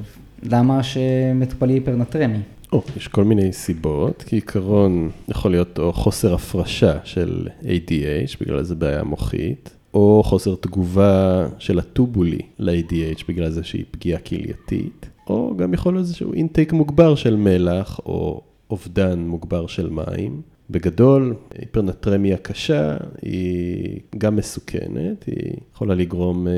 [0.44, 2.40] למה שמטופל יהיה היפרנטרמי?
[2.72, 8.76] או, יש כל מיני סיבות, כעיקרון יכול להיות או חוסר הפרשה של ADH, בגלל איזה
[8.76, 15.74] בעיה מוחית, או חוסר תגובה של ה tubuli ל-ADH בגלל איזושהי פגיעה כלייתית, או גם
[15.74, 20.42] יכול להיות איזשהו intake מוגבר של מלח, או אובדן מוגבר של מים.
[20.70, 26.54] בגדול, היפרנטרמיה קשה היא גם מסוכנת, היא יכולה לגרום אה,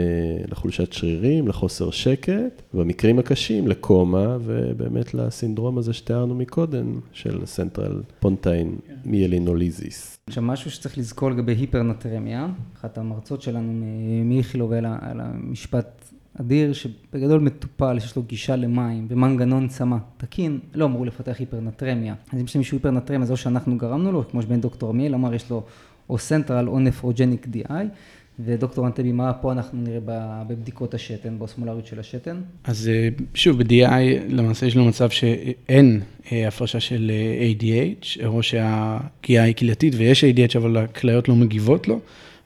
[0.52, 8.76] לחולשת שרירים, לחוסר שקט, במקרים הקשים לקומה ובאמת לסינדרום הזה שתיארנו מקודם, של central pontine
[9.06, 10.18] myelinolysis.
[10.28, 13.86] עכשיו, משהו שצריך לזכור לגבי היפרנטרמיה, אחת המרצות שלנו
[14.26, 16.09] מאיכילוב אמרה משפט
[16.42, 22.16] אדיר, שבגדול מטופל שיש לו גישה למים ומנגנון צמא תקין, לא אמור לפתח היפרנטרמיה.
[22.34, 25.34] אז אם יש למישהו היפרנטרמיה, זה או שאנחנו גרמנו לו, כמו שבן דוקטור עמיאל אמר,
[25.34, 25.64] יש לו
[26.10, 27.72] או central או nephrogenic DI,
[28.46, 30.00] ודוקטור אנטבי, מה פה אנחנו נראה
[30.48, 32.42] בבדיקות השתן, באוסמולריות של השתן?
[32.64, 33.94] אז אה, שוב, ב-DI
[34.30, 40.24] למעשה יש לנו מצב שאין אה, הפרשה של אה, ADH, או שהפגיעה היא כלייתית ויש
[40.24, 42.00] ADH, אבל הכליות לא מגיבות לו,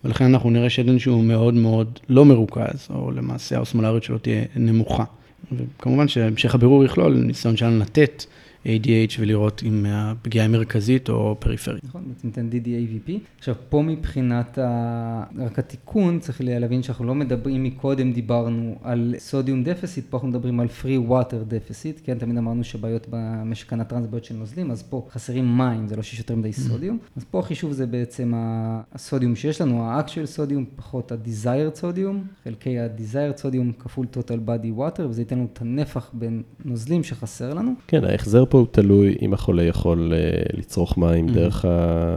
[0.06, 5.04] ולכן אנחנו נראה שתן שהוא מאוד מאוד לא מרוכז, או למעשה האוסמולריות שלו תהיה נמוכה.
[5.52, 8.26] וכמובן שהמשך הבירור יכלול ניסיון שלנו לתת
[8.66, 11.84] ADH ולראות אם הפגיעה היא מרכזית או פריפרית.
[11.84, 13.12] נכון, בעצם ניתן DDAVP.
[13.38, 15.24] עכשיו, פה מבחינת ה...
[15.38, 20.60] רק התיקון, צריך להבין שאנחנו לא מדברים, מקודם דיברנו על סודיום דפיסיט, פה אנחנו מדברים
[20.60, 24.84] על free water דפיסיט, כן, תמיד אמרנו שבעיות במשק הנתרן זה בעיות של נוזלים, אז
[24.84, 26.98] פה חסרים מים, זה לא שיש יותר מדי סודיום.
[27.18, 32.80] אז פה החישוב זה בעצם ה- הסודיום שיש לנו, ה-actual סודיום פחות ה-desired סודיום, חלקי
[32.80, 37.74] ה-desired סודיום כפול total body water, וזה ייתן לנו את הנפח בין נוזלים שחסר לנו.
[37.88, 42.16] כן, ההחזר פה הוא תלוי אם החולה יכול אה, לצרוך מים דרך, ה...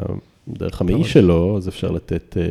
[0.48, 2.42] דרך המעי שלו, אז אפשר לתת אה,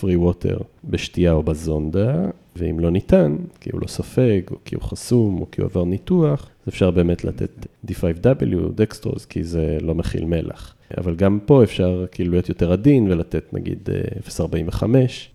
[0.00, 4.82] free water בשתייה או בזונדה, ואם לא ניתן, כי הוא לא סופג, או כי הוא
[4.82, 9.94] חסום, או כי הוא עבר ניתוח, אז אפשר באמת לתת D5W, דקסטרוז, כי זה לא
[9.94, 10.74] מכיל מלח.
[10.98, 14.84] אבל גם פה אפשר כאילו להיות יותר עדין ולתת נגיד אה, 0.45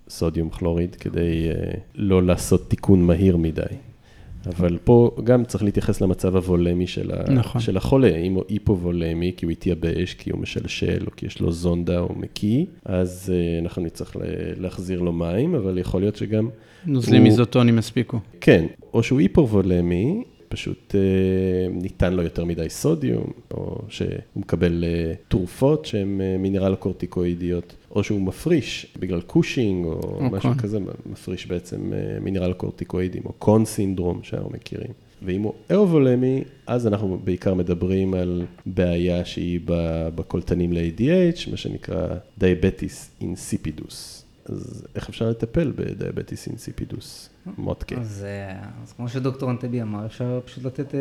[0.09, 3.61] סודיום כלוריד, כדי אה, לא לעשות תיקון מהיר מדי.
[4.47, 7.31] אבל פה גם צריך להתייחס למצב הוולמי של, ה...
[7.31, 7.61] נכון.
[7.61, 8.15] של החולה.
[8.15, 12.15] אם הוא היפוולמי, כי הוא התייבש, כי הוא משלשל, או כי יש לו זונדה או
[12.15, 14.15] מקיא, אז אה, אנחנו נצטרך
[14.57, 16.49] להחזיר לו מים, אבל יכול להיות שגם...
[16.85, 18.19] נוזלים הוא- איזוטונים יספיקו.
[18.41, 21.01] כן, או שהוא היפוולמי, פשוט אה,
[21.73, 28.21] ניתן לו יותר מדי סודיום, או שהוא מקבל אה, תרופות שהן אה, מינרל-קורטיקואידיות, או שהוא
[28.21, 30.51] מפריש בגלל קושינג, או או משהו.
[30.57, 34.91] כזה, מפריש בעצם אה, מינרל-קורטיקואידים, או Conn syndrome שאנחנו מכירים.
[35.21, 39.59] ואם הוא אאוולמי, אז אנחנו בעיקר מדברים על בעיה שהיא
[40.15, 44.25] בקולטנים ל-ADH, מה שנקרא diabetes insipidus.
[44.45, 47.29] אז איך אפשר לטפל ב diabetes insipidus?
[47.57, 47.95] מוטקה.
[47.95, 50.99] אז, אה, אז כמו שדוקטור אנטבי אמר, אפשר פשוט לתת אה,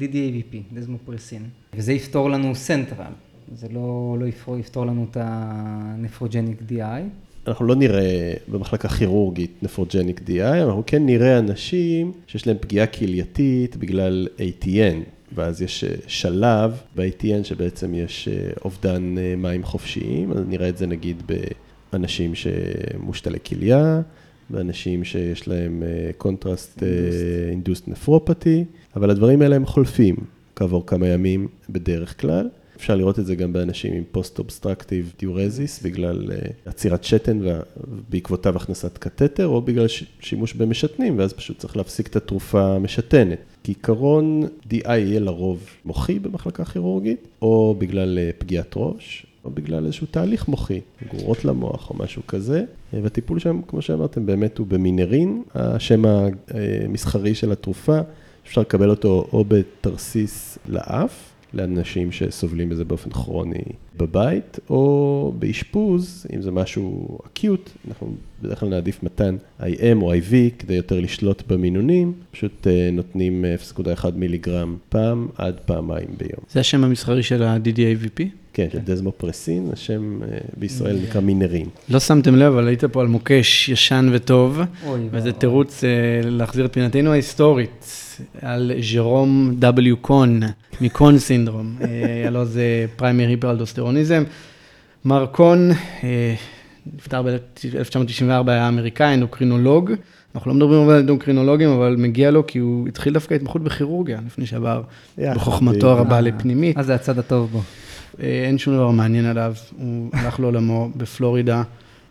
[0.00, 3.12] DDAVP, דזמופרסין, וזה יפתור לנו central,
[3.54, 7.02] זה לא, לא יפתור, יפתור לנו את ה nephrogenic DI.
[7.46, 13.76] אנחנו לא נראה במחלקה כירורגית nephrogenic DI, אנחנו כן נראה אנשים שיש להם פגיעה כלייתית
[13.76, 14.96] בגלל ATN,
[15.34, 20.78] ואז יש אה, שלב ב-ATN שבעצם יש אה, אובדן אה, מים חופשיים, אז נראה את
[20.78, 21.22] זה נגיד
[21.92, 24.00] באנשים שמושתלי כליה,
[24.50, 25.82] באנשים שיש להם
[26.18, 26.82] contrast
[27.50, 28.64] induced nephropathy,
[28.96, 30.16] אבל הדברים האלה הם חולפים
[30.56, 32.48] כעבור כמה ימים בדרך כלל.
[32.82, 38.98] אפשר לראות את זה גם באנשים עם post-obstructive diuresis, בגלל אה, עצירת שתן ובעקבותיו הכנסת
[38.98, 39.86] קתטר, או בגלל
[40.20, 43.38] שימוש במשתנים, ואז פשוט צריך להפסיק את התרופה המשתנת.
[43.64, 50.06] כעיקרון, DI יהיה לרוב מוחי במחלקה כירורגית, או בגלל אה, פגיעת ראש, או בגלל איזשהו
[50.10, 50.80] תהליך מוחי,
[51.14, 52.64] גרורות למוח או משהו כזה.
[52.94, 57.98] אה, והטיפול שם, כמו שאמרתם, באמת הוא במינרין, השם המסחרי של התרופה,
[58.46, 63.62] אפשר לקבל אותו או בתרסיס לאף, לאנשים שסובלים מזה באופן כרוני
[63.96, 70.34] בבית, או באשפוז, אם זה משהו אקיוט, אנחנו בדרך כלל נעדיף מתן IM או IV
[70.58, 73.44] כדי יותר לשלוט במינונים, פשוט אה, נותנים
[73.76, 76.44] 0.1 מיליגרם פעם עד פעמיים ביום.
[76.50, 78.41] זה השם המסחרי של ה-DDAVP?
[78.52, 81.66] כן, של דזמופרסין, השם אה, בישראל נקרא מינרין.
[81.88, 85.32] לא שמתם לב, אבל היית פה על מוקש ישן וטוב, אוי, וזה ואבוי.
[85.32, 85.90] תירוץ אה,
[86.24, 87.86] להחזיר את פינתנו ההיסטורית
[88.42, 89.96] על ג'רום W.
[90.00, 90.40] Conn,
[90.80, 91.76] מ Conn syndrome.
[91.80, 91.88] אה,
[92.28, 94.24] הלוא זה primary hyperaldosteronism.
[95.04, 95.70] מר Conn,
[96.04, 96.34] אה,
[96.96, 99.92] נפטר ב-1994, היה אמריקאי, אנדוקרינולוג.
[100.34, 104.46] אנחנו לא מדברים על אנדוקרינולוגים, אבל מגיע לו כי הוא התחיל דווקא התמחות בכירורגיה, לפני
[104.46, 104.82] שעבר
[105.18, 106.78] בחוכמתו הרבה אה, לפנימית.
[106.78, 107.62] אז זה הצד הטוב בו.
[108.20, 111.62] אה, אין שום דבר מעניין עליו, הוא הלך לעולמו בפלורידה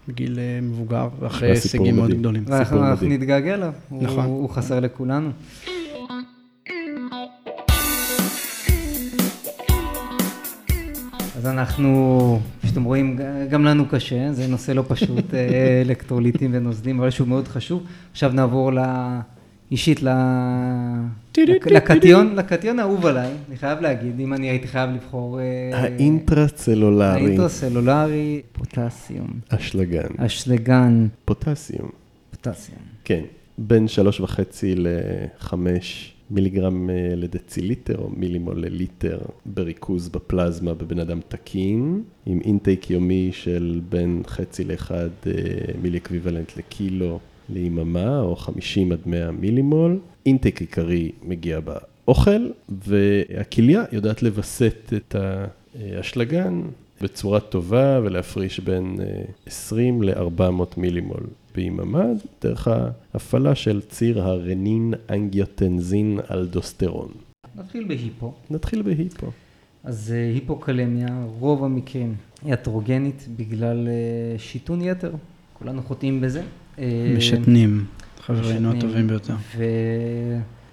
[0.07, 2.13] בגיל אה, מבוגר, ואחרי הישגים מאוד.
[2.13, 2.43] גדולים.
[2.47, 3.07] ואנחנו.
[3.07, 4.25] נתגעגע אליו, הוא- נכון.
[4.25, 5.29] הוא חסר לכולנו.
[11.37, 13.17] אז אנחנו, כפי שאתם רואים,
[13.49, 15.47] גם לנו קשה, זה נושא לא פשוט, אה,
[15.85, 17.83] אלקטרוליטים ונוזלים, אבל שהוא מאוד חשוב.
[18.11, 18.79] עכשיו נעבור ל...
[19.71, 20.09] אישית ל...
[21.65, 25.39] לקטיון, לקטיון האהוב עליי, אני חייב להגיד, אם אני הייתי חייב לבחור...
[25.39, 31.89] אה, האינטרצלולרי, האינטרסלולרי, potassium, אשלגן, אשלגן, potassium.
[32.31, 32.79] Potassium.
[33.03, 33.21] כן,
[33.57, 42.03] בין שלוש וחצי לחמש מיליגרם אה, לדציליטר או מילימול לליטר בריכוז בפלזמה בבן אדם תקין,
[42.25, 45.31] עם intake יומי של בין חצי לאחד אה,
[45.81, 47.19] milliequivalent לקילו
[47.53, 49.99] ליממה, או 50 עד 100 מילימול.
[50.25, 56.61] intake עיקרי מגיע באוכל, והכליה יודעת לווסת את האשלגן
[57.01, 61.23] בצורה טובה ולהפריש בין אה, 20 ל-400 מילימול
[61.55, 62.05] ביממה,
[62.41, 67.11] דרך ההפעלה של ציר הרנין אנגיוטנזין אלדוסטרון.
[67.55, 68.33] נתחיל בהיפו.
[68.49, 69.27] נתחיל בהיפו.
[69.83, 75.11] אז אה, היפוקלמיה, רוב המקרים היא אטרוגנית בגלל אה, שיתון יתר,
[75.61, 76.41] כולנו חוטאים בזה.
[76.79, 77.85] אה, משתנים,
[78.19, 78.71] חברינו.
[78.71, 79.33] הטובים ביותר.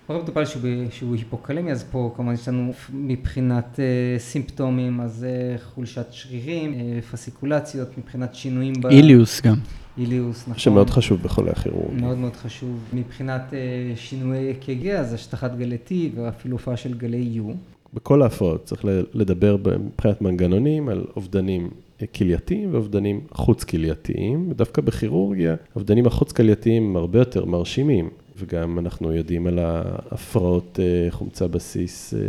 [0.08, 5.56] ורוב מטופל שהוא, שהוא היפוקלמי, אז פה כמובן יש לנו מבחינת אה, סימפטומים, אז אה,
[5.74, 8.86] חולשת שרירים, אה, פסיקולציות, מבחינת שינויים ב...
[8.86, 9.54] איליוס גם.
[9.98, 10.58] איליוס, נכון.
[10.58, 12.00] שמאוד חשוב בחולי הכירורגיה.
[12.00, 12.80] מאוד מאוד חשוב.
[12.92, 13.58] מבחינת אה,
[13.96, 17.52] שינויי אק"ג, אז השטחת גלי T ואפילו הופעה של גלי U.
[17.94, 21.70] בכל ההפרעות צריך לדבר מבחינת מנגנונים על אובדנים
[22.06, 29.58] כלייתיים ואובדנים חוץ-כלייתיים, ודווקא בכירורגיה, האובדנים החוץ-כלייתיים הם הרבה יותר מרשימים, וגם אנחנו יודעים על
[29.58, 32.20] ההפרעות אה, חומצה בסיס אה,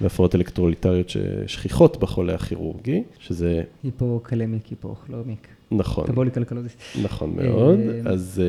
[0.00, 5.48] והפרעות אלקטרוליטריות ששכיחות בחולה הכירורגי, שזה היפוקלמיק, היפוכלומיק.
[5.70, 6.76] נכון, טבוליק אלקלוזיס.
[7.02, 8.42] נכון מאוד, אה, אז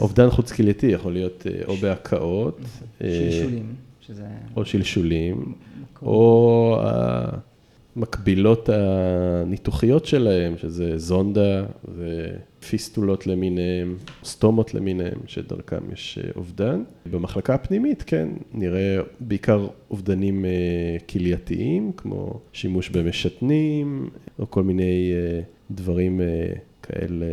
[0.00, 2.60] אובדן חוץ-כלייתי יכול להיות או בהקאות,
[3.00, 4.26] שלשולים, שזה...
[4.56, 5.54] או שלשולים,
[6.02, 6.76] או
[7.96, 11.64] המקבילות הניתוחיות שלהם, שזה זונדה
[11.98, 16.82] ופיסטולות למיניהם, סטומות למיניהם, שדרכם יש אה, אובדן.
[17.10, 20.50] במחלקה הפנימית, כן, נראה בעיקר אובדנים אה,
[21.08, 26.20] כלייתיים, כמו שימוש במשתנים, או כל מיני אה, דברים
[26.82, 27.26] כאלה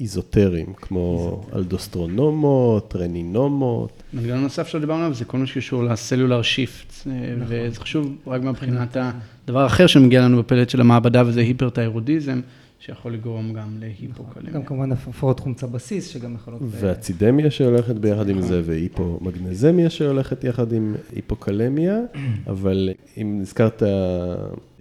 [0.00, 4.02] איזוטריים, כמו אלדוסטרונומות, רנינומות.
[4.12, 7.42] מנגנון נוסף שלא דיברנו עליו זה כל מה שקשור לסלולר שיפט, נכון.
[7.46, 8.96] וזה חשוב רק מבחינת
[9.44, 12.40] הדבר האחר שמגיע לנו בפלט של המעבדה, וזה היפרטיירודיזם.
[12.86, 14.52] שיכול לגרום גם להיפוקלמיה.
[14.52, 16.60] גם כמובן הפרעות חומצה בסיס, שגם יכולות...
[16.64, 21.98] והצידמיה שהולכת ביחד עם זה, והיפומגנזמיה שהולכת יחד עם היפוקלמיה,
[22.52, 23.82] אבל אם נזכרת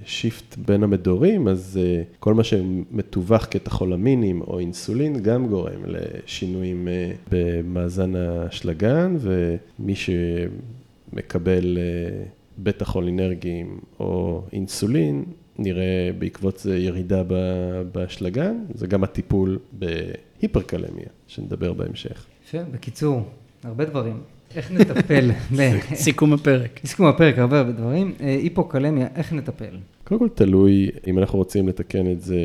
[0.06, 7.12] שיפט בין המדורים, אז אה, כל מה שמתווך כתחולמינים או אינסולין גם גורם לשינויים אה,
[7.32, 12.24] במאזן האשלגן, ומי שמקבל אה,
[12.60, 15.24] בטא חולינרגיים או אינסולין,
[15.58, 17.24] נראה בעקבות זה ירידה
[17.92, 22.26] באשלגן, זה גם הטיפול בהיפרקלמיה, שנדבר בהמשך.
[22.46, 23.22] יפה, בקיצור,
[23.64, 24.22] הרבה דברים.
[24.56, 25.32] איך נטפל?
[25.94, 26.80] סיכום הפרק.
[26.86, 28.14] סיכום הפרק, הרבה הרבה דברים.
[28.22, 29.78] אה, היפוקלמיה, איך נטפל?
[30.04, 32.38] קודם כל תלוי אם אנחנו רוצים לתקן את זה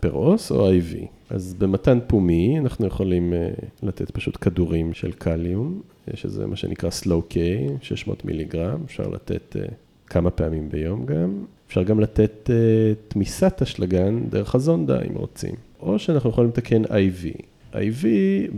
[0.00, 1.06] פר אוס או IV.
[1.30, 3.48] אז במתן פומי אנחנו יכולים אה,
[3.82, 5.82] לתת פשוט כדורים של קליום,
[6.14, 7.36] שזה מה שנקרא slow K,
[7.82, 9.64] 600 מיליגרם, אפשר לתת אה,
[10.06, 11.44] כמה פעמים ביום גם.
[11.72, 15.54] אפשר גם לתת uh, תמיסת אשלגן דרך הזונדה, אם רוצים.
[15.80, 17.40] או שאנחנו יכולים לתקן IV.
[17.72, 18.06] IV,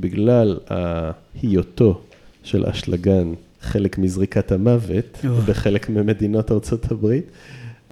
[0.00, 0.58] בגלל
[1.42, 2.00] היותו
[2.42, 7.24] של אשלגן חלק מזריקת המוות בחלק ממדינות ארצות הברית,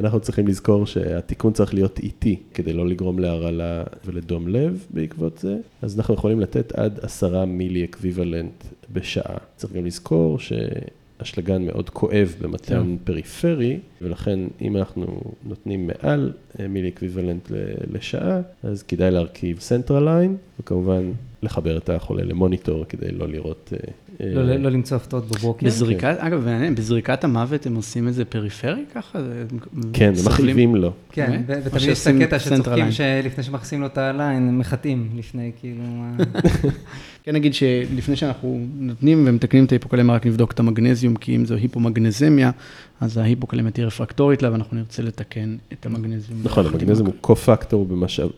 [0.04, 5.56] אנחנו צריכים לזכור שהתיקון צריך להיות איטי כדי לא לגרום להרעלה ולדום לב בעקבות זה,
[5.82, 9.36] אז אנחנו יכולים לתת עד עשרה milliequivalent בשעה.
[9.56, 10.52] צריך גם לזכור ש...
[11.22, 12.96] אשלגן מאוד כואב במתן כן.
[13.04, 17.50] פריפרי, ולכן אם אנחנו נותנים מעל אה, milliequivalent
[17.92, 21.12] לשעה, אז כדאי להרכיב central line, וכמובן
[21.42, 23.72] לחבר את החולה למוניטור כדי לא לראות...
[24.20, 25.66] לא, אה, לא למצוא הפתעות בבוקר.
[25.66, 26.26] בזריקת, כן.
[26.26, 29.18] אגב, מעניין, בזריקת המוות הם עושים את זה פריפרי ככה?
[29.92, 30.92] כן, הם מחברים לו.
[31.12, 35.50] כן, ותמיד יש את הקטע שצוחקים שלפני שמכסים לו את ה line, הם מחטאים לפני,
[35.60, 35.84] כאילו...
[37.24, 41.54] כן נגיד שלפני שאנחנו נותנים ומתקנים את ההיפוקלמיה, רק נבדוק את המגנזיום, כי אם זו
[41.54, 42.50] היפומגנזמיה,
[43.00, 46.40] אז ההיפוקלמיה תהיה רפרקטורית לה, ואנחנו נרצה לתקן את המגנזיום.
[46.44, 47.86] נכון, המגנזיום הוא co-factor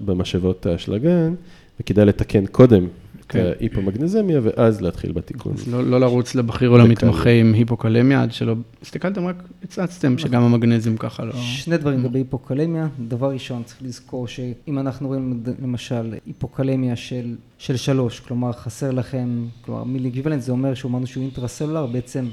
[0.00, 1.34] במשאבות האשלגן,
[1.80, 2.86] וכדאי לתקן קודם
[3.28, 3.52] כן.
[3.60, 5.54] היפומגנזמיה, ואז להתחיל בתיקון.
[5.70, 10.96] לא, לא לרוץ לבכיר או למתמחה עם היפוקלמיה, עד שלא הסתכלתם, רק הצצתם שגם המגנזיום
[10.96, 11.32] ככה לא...
[11.32, 12.88] שני דברים לגבי היפוקלמיה.
[13.08, 19.44] דבר ראשון, צריך לזכור שאם אנחנו רואים למשל היפוקלמיה של, של שלוש, כלומר חסר לכם,
[19.60, 22.24] כלומר milliequivalent, זה אומר שאמרנו שהוא intracellular, בעצם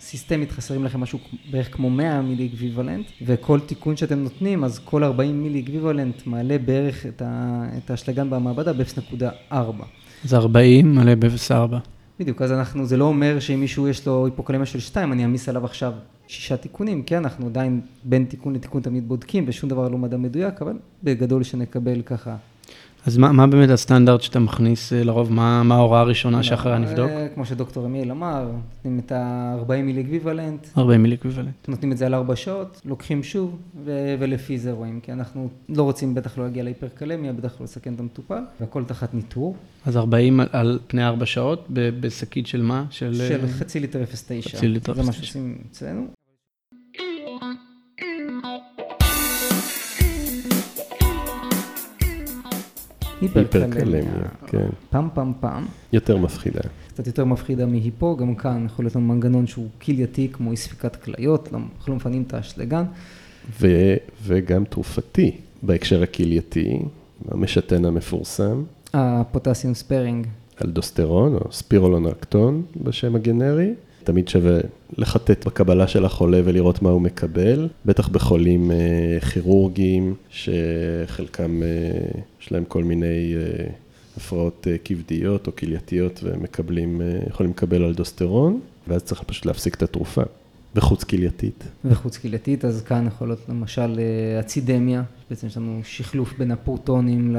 [0.00, 1.18] סיסטמית חסרים לכם משהו
[1.50, 7.90] בערך כמו 100 milliequivalent, וכל תיקון שאתם נותנים, אז כל 40 milliequivalent מעלה בערך את
[7.90, 9.54] האשלגן במעבדה ב-0.4.
[10.24, 11.74] זה 40 מלא ב-0.4.
[12.20, 15.48] בדיוק, אז אנחנו, זה לא אומר שאם מישהו יש לו היפוקלמיה של 2, אני אעמיס
[15.48, 15.92] עליו עכשיו
[16.26, 20.62] שישה תיקונים, כן, אנחנו עדיין בין תיקון לתיקון תמיד בודקים, ושום דבר לא מדע מדויק,
[20.62, 22.36] אבל בגדול שנקבל ככה
[23.08, 25.32] אז מה, מה באמת הסטנדרט שאתה מכניס אה, לרוב?
[25.32, 27.10] מה, מה ההוראה הראשונה שאחריה נבדוק?
[27.10, 30.66] אה, כמו שדוקטור אמיל אמר, נותנים את ה-40 milliequivalent.
[30.78, 31.68] 40 milliequivalent.
[31.68, 35.82] נותנים את זה על 4 שעות, לוקחים שוב, ו- ולפי זה רואים, כי אנחנו לא
[35.82, 39.56] רוצים בטח לא להגיע להיפרקלמיה, בטח לא לסכן את המטופל, והכל תחת ניטור.
[39.86, 42.84] אז 40 על, על פני 4 שעות, בשקית של מה?
[42.90, 44.48] של, של אה, חצי ליטר 0.9.
[44.48, 44.96] חצי ליטר 0.9.
[44.96, 46.17] זה מה שעושים אצלנו.
[53.20, 54.68] היפרקלמיה, כן.
[54.90, 55.66] פעם פעם פעם.
[55.92, 56.60] יותר מפחידה.
[56.88, 60.96] קצת יותר מפחידה מהיפו, גם כאן יכול להיות לנו מנגנון שהוא כלייתי, כמו אי ספיקת
[60.96, 62.84] כליות, לא, אנחנו לא מפנים את האשלגן.
[64.22, 66.78] וגם תרופתי, בהקשר הכלייתי,
[67.28, 68.62] המשתן המפורסם.
[68.94, 70.26] הפוטסיום ספרינג.
[70.64, 73.74] אלדוסטרון, או ספירולונקטון בשם הגנרי.
[74.08, 74.58] תמיד שווה
[74.98, 82.52] לחטט בקבלה של החולה ולראות מה הוא מקבל, בטח בחולים אה, כירורגיים, שחלקם אה, יש
[82.52, 83.66] להם כל מיני אה,
[84.16, 89.82] הפרעות אה, כבדיות או כלייתיות ומקבלים, אה, יכולים לקבל אלדוסטרון, ואז צריך פשוט להפסיק את
[89.82, 90.22] התרופה.
[90.76, 91.64] וחוץ כלייתית.
[91.84, 97.36] וחוץ כלייתית, אז כאן יכול להיות למשל אה, אצידמיה, בעצם יש לנו שחלוף בין הפרוטונים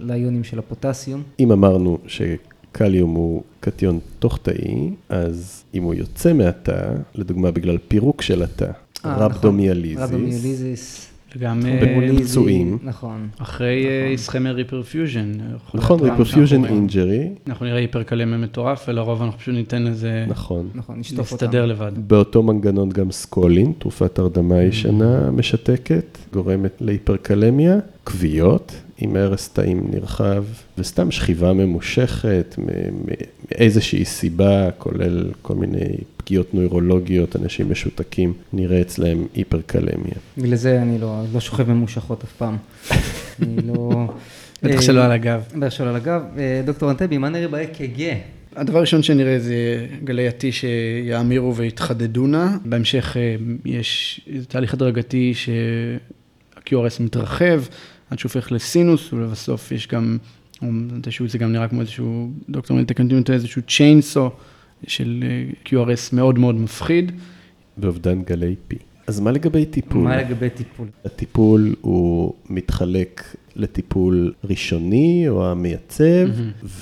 [0.00, 1.22] לאיונים של הפוטסיום.
[1.40, 2.22] אם אמרנו ש...
[2.76, 8.70] קליום הוא קטיון תוך תאי, אז אם הוא יוצא מהתא, לדוגמה בגלל פירוק של התא,
[9.04, 11.10] אה, רבדומיאליזיס, רבדומיאליזיס.
[11.36, 12.78] וגם אה, פצועים.
[12.82, 13.28] נכון.
[13.38, 15.32] אחרי אה, ischemia reperfusion.
[15.74, 20.68] נכון, reperfusion injury, אנחנו נראה היפרקלמיה מטורף, ולרוב אנחנו פשוט ניתן לזה נכון.
[20.74, 21.44] נכון, נשטוף אותם.
[21.44, 21.92] להסתדר לבד.
[21.96, 30.44] באותו מנגנון גם סקולין, תרופת הרדמה ישנה משתקת, גורמת להיפרקלמיה, כוויות עם הרס תאים נרחב,
[30.78, 32.56] וסתם שכיבה ממושכת
[33.50, 40.14] מאיזושהי סיבה, כולל כל מיני פגיעות נוירולוגיות, אנשים משותקים, נראה אצלהם היפרקלמיה.
[40.38, 42.56] בגלל זה אני לא, לא שוכב ממושכות אף פעם.
[43.42, 44.06] אני לא...
[44.62, 45.42] בטח שלא על הגב.
[45.58, 46.22] בטח שלא על הגב.
[46.38, 48.00] אה, דוקטור אנטבי, מה נראה ב-EKG?
[48.56, 52.46] הדבר הראשון שנראה זה גלי ה-T שיאמירו ויתחדדו נא.
[52.64, 57.62] בהמשך אה, יש תהליך הדרגתי שה-QRS מתרחב,
[58.10, 60.18] עד שהוא הופך לסינוס, ולבסוף יש גם,
[60.62, 60.68] או
[61.26, 64.30] זה גם נראה כמו איזשהו, דוקטור מתקן אותי, איזשהו צ'יינסו
[64.86, 67.12] של אה, QRS מאוד מאוד מפחיד.
[67.78, 68.76] ואובדן גלי P.
[69.06, 70.02] אז מה לגבי טיפול?
[70.02, 70.88] מה לגבי טיפול?
[71.04, 73.22] הטיפול הוא מתחלק
[73.56, 76.28] לטיפול ראשוני או המייצב,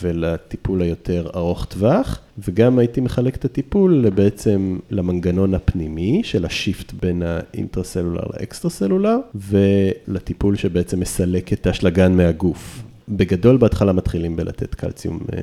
[0.03, 6.93] ולטיפול היותר ארוך טווח, וגם הייתי מחלק את הטיפול בעצם למנגנון הפנימי של ה shift
[7.03, 12.83] בין ה intracellular ל extracellular, ולטיפול שבעצם מסלק את האשלגן מהגוף.
[13.09, 15.39] בגדול בהתחלה מתחילים בלתת calcium אה,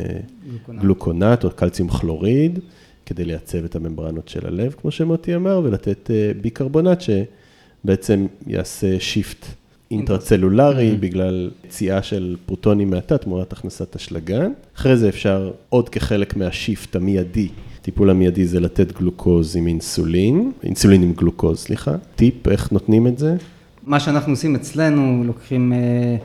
[0.49, 0.81] gluconate.
[0.81, 2.59] Gluconate או calcium chloride,
[3.05, 9.45] כדי לייצב את הממברנות של הלב, כמו שמוטי אמר, ולתת אה, ביקרבונט שבעצם יעשה shift
[9.91, 14.51] אינטרצלולרי בגלל יציאה של פרוטונים מהתא תמורת הכנסת אשלגן.
[14.77, 17.47] אחרי זה אפשר עוד כחלק מה shift המיידי.
[17.81, 21.95] הטיפול המיידי זה לתת גלוקוז עם אינסולין, אינסולין עם גלוקוז, סליחה.
[22.15, 23.35] טיפ, איך נותנים את זה?
[23.83, 26.15] מה שאנחנו עושים אצלנו, לוקחים אה,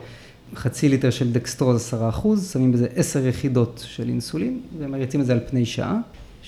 [0.55, 5.33] חצי ליטר של דקסטרוז 10 אחוז, שמים בזה 10 יחידות של אינסולין, ומריצים את זה
[5.33, 5.99] על פני שעה.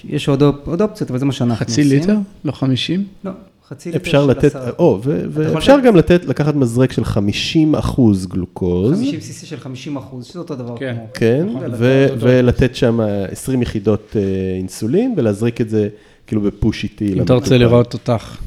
[0.09, 1.99] יש עוד, אופ- עוד אופציות, אבל זה מה שאנחנו חצי עושים.
[1.99, 2.15] ליטר?
[2.45, 3.03] לא 50?
[3.23, 3.31] לא,
[3.69, 7.03] חצי ליטר אפשר של לתת, 10 או, ו- ואפשר לתת- גם לתת, לקחת מזרק של
[7.05, 8.91] 50 אחוז גלוקוז.
[8.99, 10.95] 50 cc של 50 אחוז, שזה אותו דבר כן.
[10.97, 11.07] כמו...
[11.13, 12.99] כן, נכון, ו- אותו- ולתת שם
[13.31, 14.21] 20 יחידות אה,
[14.57, 15.89] אינסולין, ולהזריק את זה
[16.27, 17.13] כאילו ב push איטי.
[17.13, 18.37] אם אתה רוצה לראות אותך.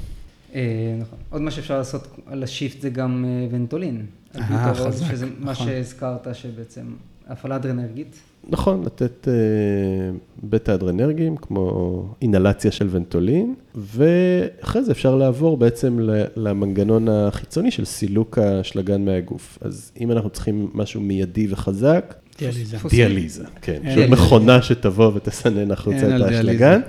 [0.54, 0.60] אה,
[1.00, 1.18] נכון.
[1.30, 4.06] עוד מה שאפשר לעשות על השיפט זה גם אה, ונטולין.
[4.36, 5.66] אה, חזק, שזה מה נכון.
[5.66, 6.82] שהזכרת, שבעצם
[7.28, 8.16] הפעלה אדרנרגית.
[8.48, 9.32] נכון, לתת אה,
[10.42, 15.98] בטא אדרנרגים, כמו אינהלציה של ונטולין, ואחרי זה אפשר לעבור בעצם
[16.36, 19.58] למנגנון החיצוני של סילוק האשלגן מהגוף.
[19.60, 22.76] אז אם אנחנו צריכים משהו מיידי וחזק, דיאליזה.
[22.90, 23.80] דיאליזה, כן.
[23.84, 26.20] אין פשוט מכונה שתבוא ותסנן החוצה את.
[26.20, 26.80] האשלגן.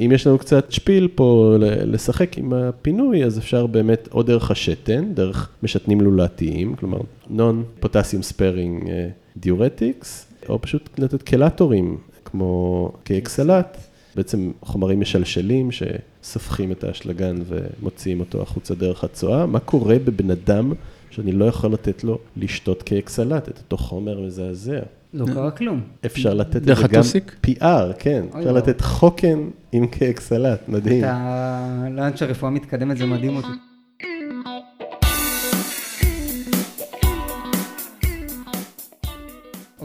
[0.00, 5.14] אם יש לנו קצת שפיל פה לשחק עם הפינוי, אז אפשר באמת או דרך השתן,
[5.14, 6.98] דרך משתנים לולאתיים, כלומר
[7.30, 8.90] non potassium sparing
[9.36, 13.78] diuretics, או פשוט לתת קלטורים, כמו Kayexalate,
[14.16, 19.46] בעצם חומרים משלשלים שסופחים את האשלגן ומוציאים אותו החוצה דרך הצואה.
[19.46, 20.72] מה קורה בבן אדם
[21.10, 24.80] שאני לא יכול לתת לו לשתות Kayexalate, את אותו חומר מזעזע?
[25.14, 25.80] לא קרה כלום.
[26.06, 27.02] אפשר לתת את זה גם?
[27.46, 28.24] PR, כן.
[28.28, 28.58] אפשר לא.
[28.58, 31.04] לתת חוקן עם כאקסלט, מדהים.
[31.04, 33.48] אתה, לאן שהרפואה מתקדמת זה מדהים אותי.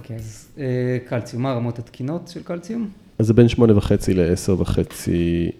[0.10, 0.66] אוקיי, אז אה,
[1.10, 2.90] קלציום, מה הרמות התקינות של קלציום?
[3.20, 3.62] אז זה בין 8.5
[4.16, 5.10] ל-10.5,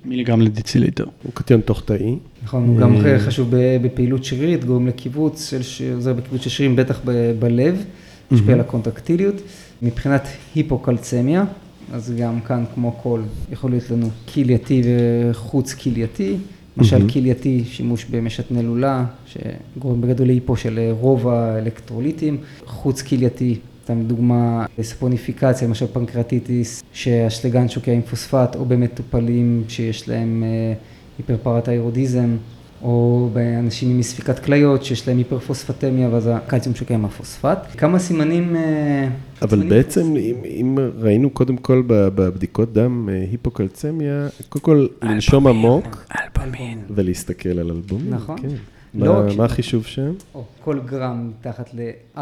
[0.06, 1.06] מיליגרם לדיציליטר.
[1.24, 2.16] הוא קטיון תוך תאי.
[2.44, 3.20] נכון, הוא גם אה.
[3.20, 7.84] חשוב ב- בפעילות שרירית, גורם לקיבוץ, של ש- עוזר בקיבוץ של שרירים, בטח ב- בלב,
[8.32, 9.36] משפיע על הקונטרקטיליות.
[9.82, 10.22] מבחינת
[10.56, 11.46] היפוקלצמיה,
[11.94, 14.82] אז גם כאן, כמו כל, יכול להיות לנו כלייתי
[15.30, 16.36] וחוץ כלייתי.
[16.78, 22.38] למשל כלייתי, שימוש במשתני לולה, שגורם בגדול להיפו של רוב האלקטרוליטים.
[22.66, 30.44] חוץ כלייתי, סתם דוגמה, ספוניפיקציה, למשל פנקרטיטיס, שהשלגן שוקע עם פוספט, או במטופלים שיש להם
[30.44, 30.74] אה,
[31.18, 32.38] היפרפרתאירודיזם,
[32.82, 37.58] או באנשים עם אי-ספיקת כליות, שיש להם היפרפוספטמיה, ואז הקלציום שוקע עם הפוספט.
[37.78, 38.56] כמה סימנים...
[38.56, 39.08] אה,
[39.42, 45.48] אבל סימנים בעצם, אם, אם ראינו קודם כל בבדיקות דם אה, היפוקלצמיה, קודם כל לנשום
[45.48, 46.80] עמוק אלבומין.
[46.90, 48.14] ולהסתכל על אלבומים.
[48.14, 48.38] נכון.
[48.42, 48.48] כן.
[48.94, 50.12] לא מה, רק מה החישוב שם?
[50.36, 52.20] או כל גרם מתחת ל-4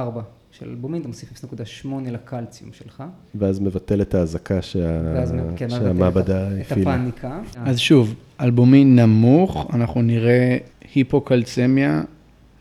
[0.60, 3.04] של אלבומין, אתה מוסיף 0.8 לקלציום שלך.
[3.36, 5.02] ואז מבטל את האזעקה שה...
[5.16, 6.94] ואז כן, שהמעבדה את הפעילה.
[6.94, 7.40] הפאניקה.
[7.66, 10.58] אז שוב, אלבומין נמוך, אנחנו נראה
[10.96, 12.04] היפוקלצמיה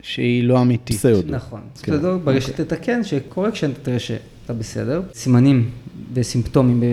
[0.01, 0.97] שהיא לא אמיתית.
[0.97, 1.31] pseudo.
[1.35, 1.61] נכון.
[1.81, 1.91] כן.
[1.91, 5.01] בסדר, ברגע שתתקן, שקורה כשאתה תראה שאתה בסדר.
[5.13, 5.69] סימנים
[6.13, 6.83] וסימפטומים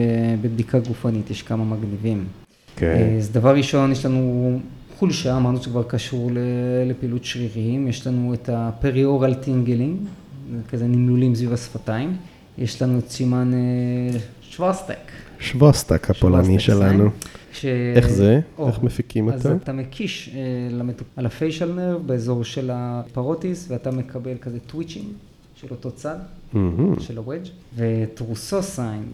[0.42, 2.24] בבדיקה גופנית, יש כמה מגניבים.
[2.76, 3.16] כן.
[3.18, 4.58] אז דבר ראשון, יש לנו
[4.98, 6.38] חולשה, אמרנו שכבר קשור ל-
[6.90, 9.96] לפעילות שרירים, יש לנו את ה perioral tingling,
[10.68, 12.16] כזה נמלולים סביב השפתיים,
[12.58, 15.10] יש לנו את סימן אה, שווסטק.
[15.38, 17.10] שווסטק הפולני שלנו.
[17.52, 17.64] ש...
[17.96, 18.40] איך זה?
[18.58, 19.56] או, איך מפיקים אז אותו?
[19.56, 20.40] אתה מקיש אה,
[20.70, 21.06] למטופ...
[21.16, 25.12] על ה facial nerve באזור של ה parotis, ואתה מקבל כזה twitch ים
[25.54, 26.16] של אותו צד,
[26.52, 29.04] מהמם, של הוודג', ו Trousseau sign,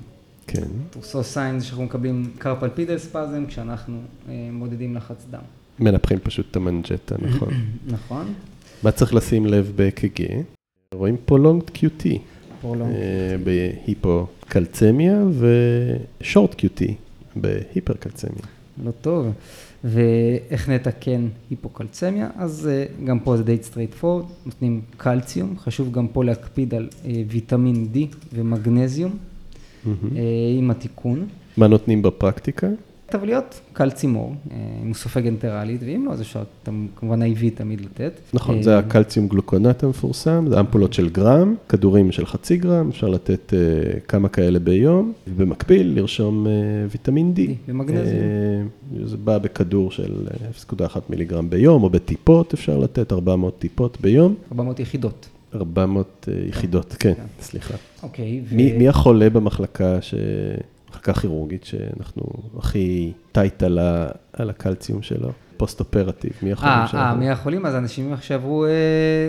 [0.46, 0.66] כן.
[0.90, 5.40] Trousseau sign זה שאנחנו מקבלים carpopedal spasm כשאנחנו אה, מודדים לחץ דם.
[5.78, 7.48] מנפחים פשוט את המנג'טה, נכון.
[7.94, 8.34] נכון?
[8.82, 10.22] מה צריך לשים לב ב-EKG?
[10.94, 12.06] רואים long QT.
[12.64, 15.24] אה, בהיפוקלצמיה
[16.20, 16.82] ו short QT
[17.36, 18.42] בהיפרקלצמיה.
[18.84, 19.26] לא טוב.
[19.84, 22.28] ואיך נתקן היפוקלצמיה?
[22.36, 27.22] אז אה, גם פה זה די straightforward, נותנים קלציום, חשוב גם פה להקפיד על אה,
[27.28, 27.98] ויטמין D
[28.32, 29.16] ומגנזיום
[30.58, 31.26] עם התיקון.
[31.56, 32.66] מה נותנים בפרקטיקה?
[33.10, 36.42] טבליות, קלצימור, אה, אם הוא סופג אנטרלית, ואם לא, אז אפשר
[36.96, 38.12] כמובן IV תמיד לתת.
[38.34, 42.88] נכון, אה, זה ה calcium gluconate המפורסם, זה אמפולות של גרם, כדורים של חצי גרם,
[42.88, 43.58] אפשר לתת אה,
[44.08, 46.46] כמה כאלה ביום, ובמקביל לרשום
[46.90, 47.40] ויטמין D.
[47.68, 48.68] ומגנזיום.
[49.04, 50.28] זה בא בכדור של
[50.80, 55.28] אה, 0.1 מיליגרם ביום, או בטיפות אפשר לתת, 400 טיפות ביום, 400 יחידות.
[55.54, 57.22] 400 אה, יחידות, כן, כן.
[57.40, 57.74] סליחה.
[58.02, 58.40] אוקיי.
[58.52, 60.14] מי החולה במחלקה, ש-
[60.90, 62.22] מחלקה כירורגית, שאנחנו
[62.58, 65.28] הכי טייט על ה- על הקלציום שלו?
[65.56, 67.02] פוסט אופרטיב, מי החולים אה, שלנו?
[67.04, 67.66] אה, מי החולים?
[67.66, 68.70] אז אנשים שעברו אה,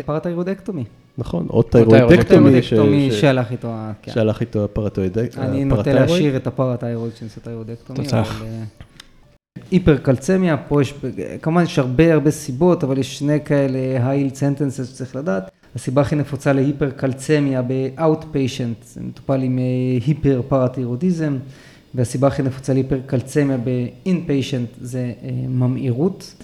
[0.05, 0.83] parathyroidectomy.
[1.17, 2.73] נכון, או thyroidectomy ש-
[3.21, 4.11] שהלך איתו, כן.
[4.11, 5.93] שהלך איתו ה parathyroidec- אני נוטה.
[5.93, 6.47] להשאיר את
[7.15, 7.99] שאני עושה thyroidectomy.
[8.03, 8.35] תוצח.
[8.37, 8.63] אבל, אה,
[9.71, 10.93] היפרקלצמיה, פה יש,
[11.41, 13.79] כמובן יש הרבה הרבה סיבות, אבל יש שני כאלה
[14.11, 15.51] high sentences שצריך לדעת.
[15.75, 19.59] הסיבה הכי נפוצה להיפרקלצמיה ב-outpatient, זה מטופל עם
[20.05, 21.37] hyperparathyroidism,
[21.95, 26.35] והסיבה הכי נפוצה להיפרקלצמיה ב-inpatient זה אה, ממאירות.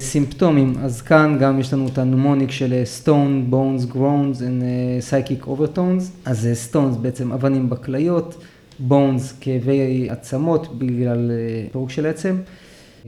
[0.00, 4.62] סימפטומים, אז כאן גם יש לנו את ה mnemonic של אה, stone, bones, groans and
[4.62, 8.44] אה, psychic overtones, אז אה, stones בעצם אבנים בכליות,
[8.88, 12.36] bones כאבי עצמות בגלל אה, פירוק של עצם,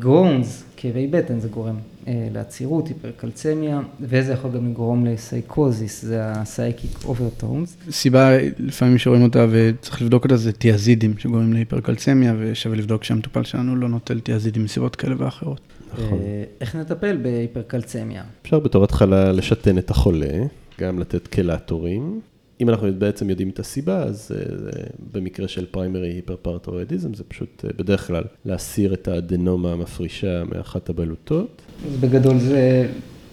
[0.00, 1.76] groans כאבי בטן זה גורם
[2.08, 7.90] אה, לעצירות, היפרקלצמיה, וזה יכול גם לגרום ל psychosis, זה ה-psychic overtones.
[7.90, 13.76] סיבה לפעמים שרואים אותה וצריך לבדוק אותה זה תיאזידים שגורמים להיפרקלצמיה ושווה לבדוק שהמטופל שלנו
[13.76, 15.60] לא נוטל תיאזידים מסיבות כאלה ואחרות.
[15.92, 16.18] נכון.
[16.18, 18.22] אה, איך נטפל בהיפרקלצמיה?
[18.42, 20.42] אפשר בתור התחלה לשתן את החולה,
[20.80, 22.20] גם לתת קלטורים.
[22.62, 24.82] אם אנחנו בעצם יודעים את הסיבה, אז אה,
[25.12, 31.62] במקרה של פריימרי היפרפרטורואידיזם, זה פשוט אה, בדרך כלל להסיר את האדנומה המפרישה מאחת הבלוטות.
[31.86, 32.88] אז בגדול זה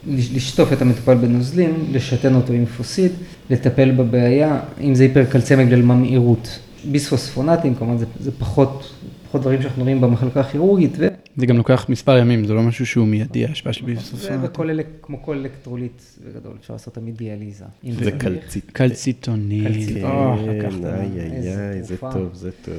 [0.08, 3.12] לש- לשטוף את המטופל בנוזלים, לשתן אותו עם פוסיד,
[3.50, 6.60] לטפל בבעיה, אם זה היפרקלצמיה בגלל ממאירות.
[6.92, 8.92] ביספוספונטים, כמובן זה, זה פחות,
[9.28, 11.08] פחות דברים שאנחנו רואים במחלקה הכירורגית, ו...
[11.40, 14.40] זה גם לוקח מספר ימים, זה לא משהו שהוא מיידי, ההשפעה של זה ביסופסונטים.
[14.44, 17.66] וכל אלה, כמו כל אלקטרוליט בגדול, אפשר לעשות תמיד דיאליזה.
[17.84, 18.16] זה צריך.
[18.18, 18.72] קלצית.
[18.72, 19.68] קלציטונין.
[19.68, 20.04] קלציטונין.
[20.04, 20.86] או, כן.
[20.86, 21.98] איי איי איי, זה.
[21.98, 22.76] טוב, זה טוב.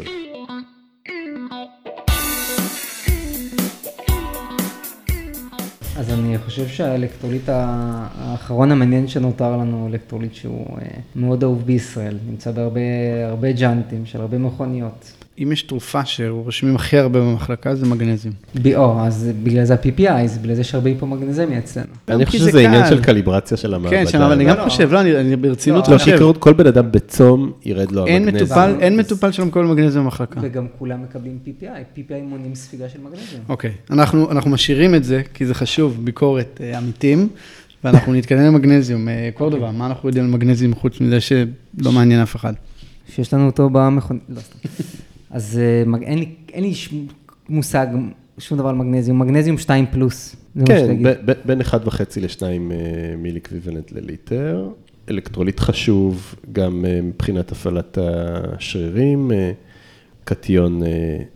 [5.96, 10.86] אז אני חושב שהאלקטרוליט האחרון המעניין שנותר לנו, הוא אלקטרוליט שהוא אה,
[11.16, 12.80] מאוד אהוב בישראל, נמצא בהרבה
[13.26, 15.12] הרבה ג'אנטים של הרבה מכוניות.
[15.42, 18.34] אם יש תרופה שרושמים הכי הרבה במחלקה זה מגנזיום.
[18.76, 21.86] או, אז בגלל זה ה-PPI, בגלל זה יש הרבה היפומגנזמיה אצלנו.
[22.08, 22.86] אני כי חושב זה שזה עניין.
[22.86, 23.96] של קליברציה של המעבדה.
[23.96, 24.64] כן, שם, אבל אני לא, גם לא.
[24.64, 28.06] חושב, לא, אני אני ברצינות לא, לא, חושב, שיקרות, כל בן אדם בצום ירד לו
[28.06, 28.46] אין המגנזיום.
[28.46, 30.40] מטופל, אין מטופל שלא מקבל מגנזיום במחלקה.
[30.42, 33.42] וגם כולם מקבלים PPI, PPI מונעים ספיגה של מגנזיום.
[33.48, 37.28] אוקיי, אנחנו, אנחנו משאירים את זה, כי זה חשוב, ביקורת אה, עמיתים,
[37.84, 39.08] ואנחנו נתקדם למגנזיום.
[39.08, 42.52] אה, קורדובה, מה אנחנו יודעים על מגנזיום חוץ מזה שלא מעניין אף אחד?
[43.14, 44.58] שיש לנו אותו במכונית, לא סתם.
[45.30, 46.72] אז אה, אין לי, אין לי
[47.48, 47.86] מושג,
[48.38, 50.36] שום דבר על מגנזיום, מגנזיום 2 פלוס.
[50.66, 50.96] כן,
[51.44, 51.74] בין 1.5
[52.20, 52.42] ל-2
[53.18, 54.68] מילי אקוויוולנט לליטר.
[55.10, 59.52] אלקטרוליט חשוב גם אה, מבחינת הפעלת השרירים, אה,
[60.24, 60.88] קטיון אה,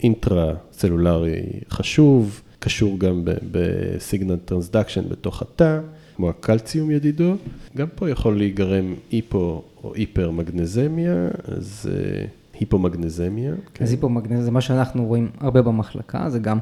[0.02, 3.22] אינטרה סלולרי חשוב, קשור גם
[3.52, 5.80] ב signal transduction בתוך התא,
[6.16, 7.36] כמו הקלציום ידידו.
[7.76, 12.24] גם פה יכול להיגרם היפו או היפר מגנזמיה, אז אה,
[12.60, 13.52] היפומגנזמיה.
[13.74, 13.84] כן.
[13.84, 16.58] אז היפומגנזיום זה מה שאנחנו רואים הרבה במחלקה, זה גם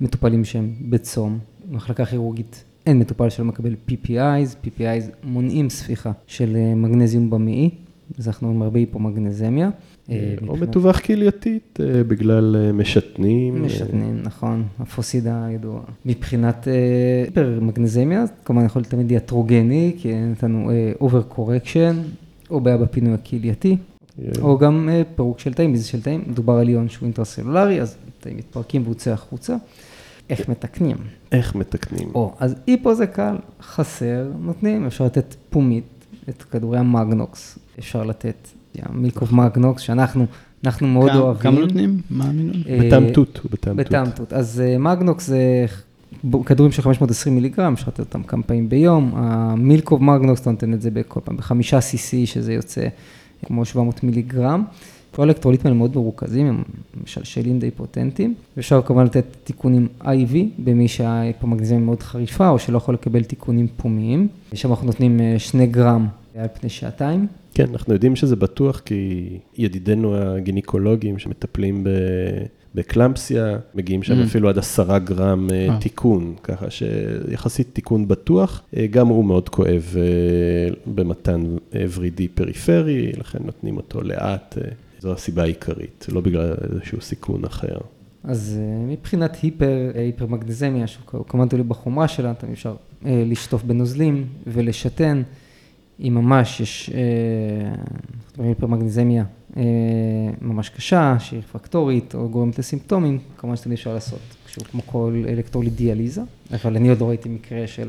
[0.00, 1.38] מטופלים שהם בצום.
[1.70, 7.70] במחלקה כירורגית אין מטופל שלא מקבל PPIs, PPIs מונעים ספיחה של אה, מגנזיום במעי,
[8.18, 9.70] אז אנחנו רואים הרבה היפומגנזמיה.
[10.10, 13.56] אה, או מבחינת- מטווח כלייתית אה, בגלל אה, משתנים.
[13.56, 15.82] אה, משתנים, נכון, הפוסידה הידועה.
[16.06, 16.72] מבחינת אה,
[17.26, 20.70] היפר-מגנזמיה, כמובן יכול להיות תמיד יאטרוגני, כי נתנו
[21.00, 21.96] over correction,
[22.50, 23.76] או בעיה בפינוי הכלייתי, אה,
[24.40, 27.96] או גם אה, פירוק של תאים, ליזיס של תאים, מדובר על איון שהוא אינטרסלולרי, אז
[28.20, 29.56] תאים מתפרקים והוא יוצא החוצה.
[30.30, 30.96] איך מתקנים?
[31.32, 32.08] איך מתקנים?
[32.14, 35.84] או, אז היפו זה קל, חסר, נותנים, אפשר לתת פומית,
[36.28, 38.48] את כדורי המגנוקס, אפשר לתת
[38.92, 40.26] milk of מגנוקס, שאנחנו
[40.64, 41.42] אנחנו מאוד כמה- אוהבים.
[41.42, 42.00] כמה נותנים?
[42.10, 42.56] מה המינון?
[42.68, 43.76] אה, בטעם תות, בטעם.
[44.30, 45.66] אז אה, מגנוקס זה
[46.46, 49.12] כדורים של 520 מיליגרם, אפשר לתת אותם כמה פעמים ביום.
[49.16, 51.92] המילקוב מגנוקס, אתה נותן את זה בכל פעם בחמישה cc,
[52.26, 52.86] שזה יוצא
[53.46, 54.64] כמו 700 מיליגרם.
[55.10, 56.62] כל האלקטרוליטים האלה מאוד מרוכזים, הם
[57.04, 58.34] משלשלים די פוטנטיים.
[58.56, 60.06] ואפשר כמובן לתת תיקונים IV,
[60.58, 64.28] במי שההיפומגנזימיה מאוד חריפה, או שלא יכול לקבל תיקונים פומיים.
[64.54, 67.26] שם אנחנו נותנים אה, שני גרם על פני שעתיים.
[67.54, 69.28] כן, אנחנו יודעים שזה בטוח כי
[69.58, 71.88] ידידינו הגינקולוגים שמטפלים ב...
[72.74, 74.24] בקלמפסיה, מגיעים שם Mm.
[74.24, 75.80] אפילו עד עשרה גרם אה, אה.
[75.80, 78.62] תיקון, ככה שיחסית תיקון בטוח.
[78.76, 79.96] אה, גם הוא מאוד כואב
[80.86, 81.56] במתן
[81.94, 84.58] ורידי פריפרי, לכן נותנים אותו לאט,
[85.00, 87.76] זו הסיבה העיקרית, לא בגלל איזשהו סיכון אחר.
[88.24, 88.58] אז
[88.88, 95.22] מבחינת היפר, היפרמגנזמיה, שהוא כמובן תלוי בחומרה שלה, תמיד אפשר לשטוף בנוזלים ולשתן.
[96.00, 96.90] אם ממש יש
[98.38, 99.24] היפרמגנזמיה
[100.40, 105.72] ממש קשה, שהיא רפרקטורית או גורמת לסימפטומים, כמובן שתמיד אפשר לעשות, שהוא כמו כל אלקטרוליט
[105.72, 106.22] דיאליזה,
[106.54, 107.88] אבל אני עוד לא ראיתי מקרה של,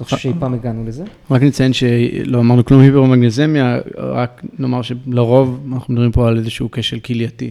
[0.00, 1.04] לא חושב שאי פעם הגענו לזה.
[1.30, 7.00] רק נציין שלא אמרנו כלום היפרמגנזמיה, רק נאמר שלרוב אנחנו מדברים פה על איזשהו כשל
[7.00, 7.50] כלייתי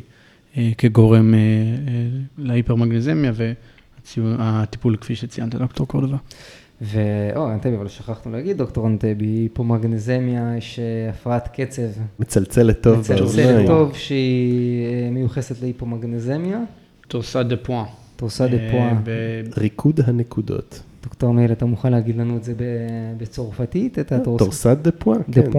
[0.58, 1.44] אה, כגורם אה, אה,
[2.38, 3.32] להיפרמגנזמיה
[4.18, 6.18] והטיפול כפי שציינת, דוקטור קורדובה.
[6.82, 11.82] ואו, אנטבי, אבל שכחנו להגיד, דוקטור אנטבי, היפומגנזמיה, יש אה, הפרעת קצב
[12.20, 13.68] מצלצלת טוב מצלצלת.
[13.68, 16.60] טוב שהיא אה, מיוחסת להיפומגנזמיה.
[17.08, 17.86] torsades de pointes.
[18.16, 18.94] torsades de pointes.
[19.58, 20.82] ריקוד הנקודות.
[21.04, 24.00] דוקטור מיאל, אתה מוכן להגיד לנו את זה ב- בצרפתית?
[24.00, 24.46] את ה torsades?
[24.46, 25.52] torsades de pointes, de כן.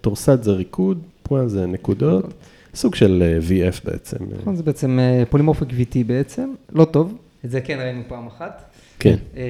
[0.00, 2.34] torsades זה ריקוד, pointes זה נקודות,
[2.74, 3.38] סוג של אה,
[3.70, 4.16] VF בעצם.
[4.40, 7.14] נכון, זה בעצם אה, polymorphic VT בעצם, לא טוב.
[7.44, 8.62] את זה כן ראינו פעם אחת.
[8.98, 9.16] כן.
[9.36, 9.42] אה,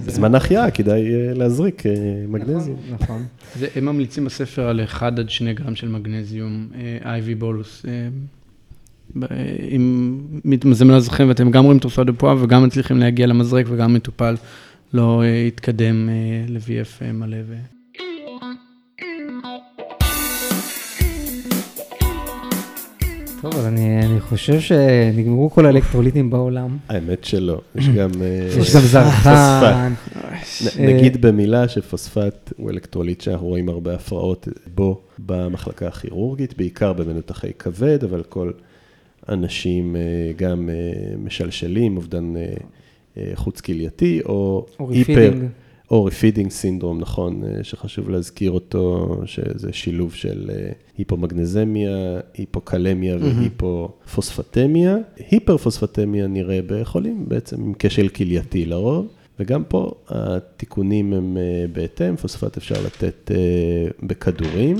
[0.00, 1.92] זה- בזמן החייאה כדאי אה, להזריק אה,
[2.28, 2.76] מגנזיום.
[2.90, 3.22] נכון, נכון.
[3.58, 6.68] זה, הם ממליצים בספר על 1 עד 2 גרם של מגנזיום,
[7.02, 7.06] IV
[7.38, 7.86] בולוס.
[9.76, 14.34] אם מתמזל מזרחים ואתם גם רואים תורסה דה פואה וגם מצליחים להגיע למזרק וגם מטופל
[14.94, 16.08] לא יתקדם
[16.48, 17.36] ל-VF מלא.
[23.42, 26.76] טוב, אז אני אני חושב שנגמרו כל האלקטרוליטים בעולם.
[26.88, 28.10] האמת שלא, יש גם...
[28.22, 29.92] אה, יש גם זרחן.
[30.78, 38.04] נגיד במילה שפוספט הוא אלקטרוליט שאנחנו רואים הרבה הפרעות בו במחלקה הכירורגית, בעיקר במנותחי כבד,
[38.04, 38.50] אבל כל
[39.28, 40.02] אנשים אה,
[40.36, 40.74] גם אה,
[41.18, 42.34] משלשלים, אובדן
[43.34, 45.32] חוץ כלייתי, או או היפר.
[45.92, 54.96] או refeeding syndrome, נכון, אה, שחשוב להזכיר אותו, שזה שילוב של אה, היפומגנזמיה, היפוקלמיה והיפופוספטמיה.
[55.30, 59.06] היפרפוספטמיה נראה בחולים בעצם עם כשל כלייתי לרוב.
[59.40, 63.30] וגם פה התיקונים הם אה, בהתאם, פוספט אפשר לתת
[64.02, 64.76] בכדורים,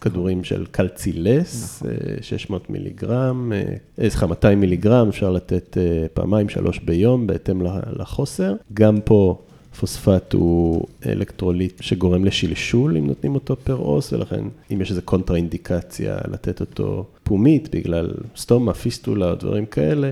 [0.00, 1.90] כדורים של קלצילס, אה,
[2.22, 3.52] 600 מיליגרם,
[3.98, 5.76] סליחה, 200 מיליגרם, אפשר לתת
[6.14, 7.62] פעמיים, שלוש ביום, בהתאם
[7.96, 8.54] לחוסר.
[8.74, 9.38] גם פה
[9.80, 15.36] פוספט הוא אלקטרוליט שגורם לשלשול, אם נותנים אותו פר אוס, ולכן אם יש איזו קונטרה
[15.36, 20.10] אינדיקציה לתת אותו פומית, בגלל סטומה, פיסטולה או דברים כאלה,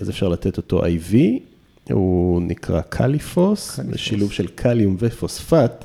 [0.00, 1.14] אז אפשר לתת אותו IV.
[1.92, 5.84] הוא נקרא קליפוס, זה שילוב של קליום ופוספט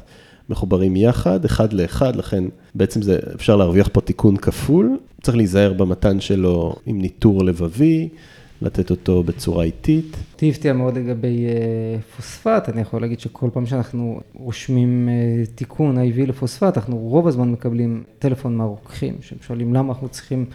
[0.50, 2.44] מחוברים יחד, אחד לאחד, לכן
[2.76, 8.10] בעצם זה, אפשר להרוויח פה תיקון כפול, צריך להיזהר במתן שלו עם ניטור לבבי,
[8.62, 10.18] לתת אותו בצורה איטית.
[10.34, 15.98] אותי הפתיע מאוד לגבי אה, פוספט, אני יכול להגיד שכל פעם שאנחנו רושמים אה, תיקון
[15.98, 20.46] IV לפוספט, אנחנו רוב הזמן מקבלים טלפון מהרוקחים, שהם שואלים למה אנחנו צריכים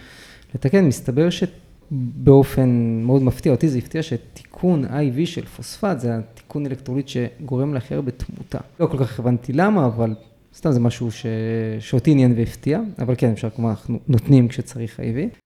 [0.55, 7.09] לתקן, מסתבר שבאופן מאוד מפתיע, אותי זה הפתיע שתיקון IV של פוספט זה התיקון אלקטרוליט
[7.09, 8.59] שגורם להכי הרבה תמותה.
[8.81, 10.15] לא כל כך הבנתי למה, אבל
[10.55, 11.27] סתם זה משהו ש...
[11.81, 15.37] שאותי עניין והפתיע, אבל כן, אפשר כמובן, אנחנו נותנים כשצריך IV.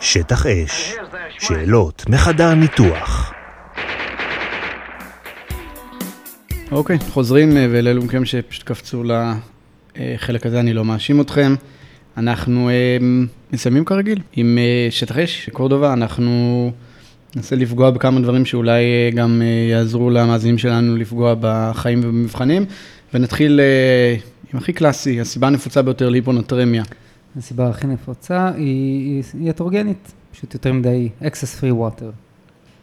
[0.00, 0.94] שטח אש.
[1.38, 3.32] שאלות מחדר הניתוח.
[6.72, 9.02] אוקיי, חוזרים, אה, ולאלו מכם שפשוט קפצו
[9.96, 11.54] לחלק הזה, אני לא מאשים אתכם.
[12.16, 12.96] אנחנו אה,
[13.52, 16.70] מסיימים כרגיל עם אה, שטח אש, קורדובה, אנחנו
[17.36, 22.64] ננסה לפגוע בכמה דברים שאולי גם יעזרו למאזינים שלנו לפגוע בחיים ובמבחנים,
[23.14, 23.60] ונתחיל
[24.52, 26.82] עם הכי קלאסי, הסיבה הנפוצה ביותר להיפונטרמיה.
[27.36, 32.04] הסיבה הכי נפוצה היא, הטרוגנית, פשוט יותר מדי access free water.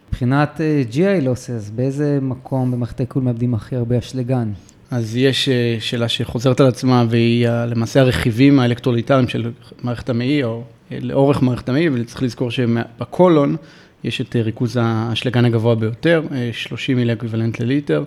[0.08, 4.52] מבחינת אה, GI losses, באיזה מקום במערכת העיכול מאבדים הכי הרבה אשלגן?
[4.90, 10.44] אז יש אה, שאלה שחוזרת על עצמה, והיא אה, למעשה הרכיבים האלקטרוליטריים של מערכת המעי,
[10.44, 13.56] או לאורך מערכת המעי, וצריך לזכור שבקולון
[14.04, 18.04] יש את ריכוז האשלגן הגבוה ביותר, אה, 30 מילי אקוויוולנט לליטר,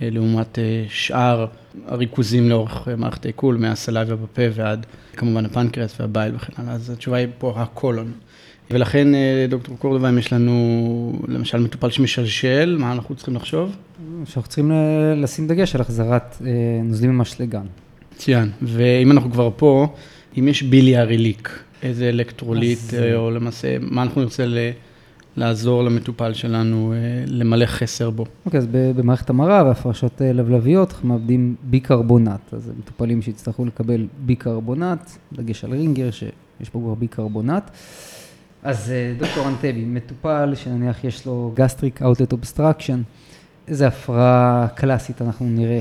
[0.00, 1.46] לעומת שאר
[1.86, 6.72] הריכוזים לאורך אה, מערכת העיכול, מה saliva בפה ועד כמובן הפנקרס וה bile וכן הלאה,
[6.72, 8.12] אז התשובה היא פה הקולון.
[8.70, 10.54] ולכן, אה, דוקטור קורדובה, אם יש לנו
[11.28, 13.72] למשל מטופל שמשלשל, מה אנחנו צריכים לחשוב?
[14.24, 14.74] שאנחנו צריכים ל-
[15.22, 16.50] לשים דגש על החזרת אה,
[16.84, 17.66] נוזלים עם אשלגן.
[18.14, 18.50] מצוין.
[18.62, 19.94] ואם אנחנו כבר פה,
[20.38, 24.58] אם יש biliary leak, איזה אלקטרוליט, אז- אה, או למעשה, מה אנחנו נרצה ל-
[25.36, 28.24] לעזור למטופל שלנו אה, למלא חסר בו?
[28.46, 32.54] אוקיי, אז ב- במערכת המרה והפרשות אה, לבלביות, אנחנו מאבדים ביקרבונט.
[32.54, 37.70] אז מטופלים שיצטרכו לקבל ביקרבונט, דגש על רינגר, שיש בו כבר ביקרבונט.
[38.62, 42.96] אז אה, דוקטור אנטבי, מטופל שנניח יש לו gastric outlet obstruction,
[43.68, 45.80] איזה הפרעה קלאסית אנחנו נראה.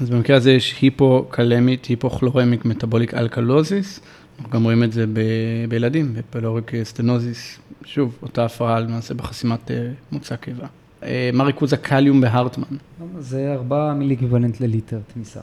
[0.00, 4.00] אז במקרה הזה יש hypokalemic, hypochloremic metabolic alkalosis,
[4.50, 5.04] גם רואים את זה
[5.68, 10.66] בילדים, ב pyloric stenosis, שוב, אותה הפרעה למעשה בחסימת אה, מוצא קיבה.
[11.02, 12.76] אה, מה ריכוז הקליום בהרטמן?
[13.18, 15.40] זה 4 milliequivalent לליטר תמיסה.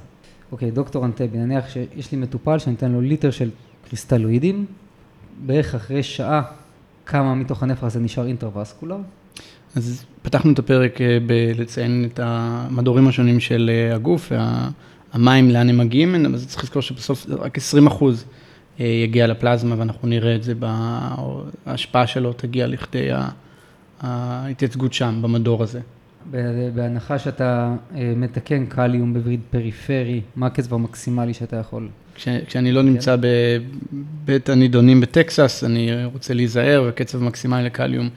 [0.51, 3.49] אוקיי, דוקטור אנטבי, נניח שיש לי מטופל שאני אתן לו ליטר של
[3.89, 4.65] קריסטלואידים,
[5.45, 6.41] בערך אחרי שעה,
[7.05, 8.97] כמה מתוך הנפח הזה נשאר אינטרווסקולר.
[9.75, 14.31] אז פתחנו את הפרק אה, בלציין את המדורים השונים של הגוף,
[15.13, 18.25] והמים, לאן הם מגיעים אבל צריך לזכור שבסוף רק 20 אחוז
[18.79, 20.53] יגיע לפלזמה, ואנחנו נראה את זה,
[21.65, 23.09] ההשפעה שלו תגיע לכדי
[24.01, 25.79] ההתייצגות שם, במדור הזה.
[26.75, 31.89] בהנחה שאתה אה, מתקן קליום בווריד פריפרי, מה הקצב המקסימלי שאתה יכול?
[32.15, 38.09] כש, כשאני לא נמצא בבית הנידונים בטקסס, אני רוצה להיזהר, וקצב מקסימלי לקליום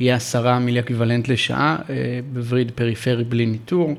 [0.00, 3.94] יהיה עשרה milliequivalent לשעה, אה, בווריד פריפרי בלי ניטור.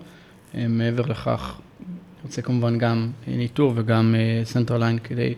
[0.56, 1.88] אה, מעבר לכך, אני
[2.24, 5.34] רוצה כמובן גם אה, ניטור וגם central line כדי,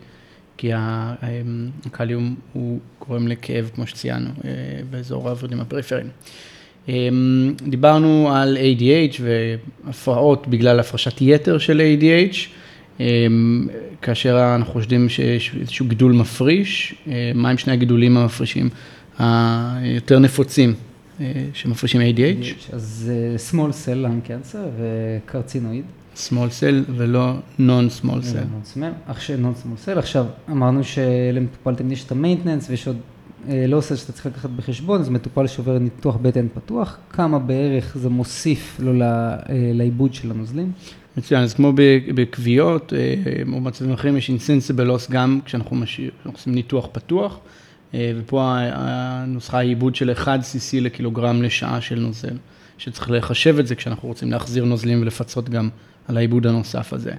[0.58, 0.70] כי
[1.86, 2.78] הקליום הוא
[3.08, 4.50] גורם לכאב, כמו שציינו, אה,
[4.90, 6.08] באזור הוורידים הפריפריים.
[6.88, 7.08] אה,
[7.68, 12.36] דיברנו על ADH והפרעות בגלל הפרשת יתר של ADH.
[13.00, 13.66] אמ,
[14.02, 18.68] כאשר אנחנו חושדים שיש איזשהו גידול מפריש, אה, מהם שני הגידולים המפרישים
[19.18, 20.74] היותר נפוצים
[21.20, 22.74] אה, שמפרישים ADH?
[22.74, 25.84] אז אה, small cell lung cancer וקרצינואיד.
[26.18, 28.84] Small cell ולא non-small cell.
[29.06, 29.98] עכשיו נון small cell.
[29.98, 32.96] עכשיו אמרנו שלמטופל תמיד יש את המיינטננס ויש עוד
[33.48, 37.96] אה, לא עושה שאתה צריך לקחת בחשבון, זה מטופל שעובר ניתוח בטן פתוח, כמה בערך
[37.98, 39.36] זה מוסיף לו ל- אה,
[39.74, 40.72] לעיבוד של הנוזלים.
[41.16, 41.72] מצוין, אז כמו
[42.14, 43.14] בכוויות אה,
[43.52, 45.76] או מצבים אחרים יש insensible loss גם כשאנחנו
[46.32, 47.38] עושים ניתוח פתוח,
[47.94, 52.36] ופה הנוסחה היא עיבוד של 1 cc לקילוגרם לשעה של נוזל,
[52.78, 55.68] שצריך לחשב את זה כשאנחנו רוצים להחזיר נוזלים ולפצות גם
[56.08, 57.12] על העיבוד הנוסף הזה.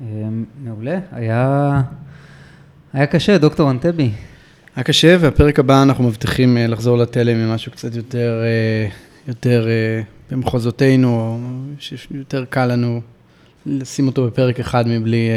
[0.00, 0.06] אה,
[0.64, 1.82] מעולה, היה,
[2.92, 4.10] היה קשה, דוקטור אנטבי.
[4.78, 8.88] היה קשה, והפרק הבא אנחנו מבטיחים אה, לחזור לתלם עם משהו קצת יותר, אה,
[9.28, 11.40] יותר אה, במחוזותינו,
[11.78, 13.00] שיותר קל לנו
[13.66, 15.28] לשים אותו בפרק אחד מבלי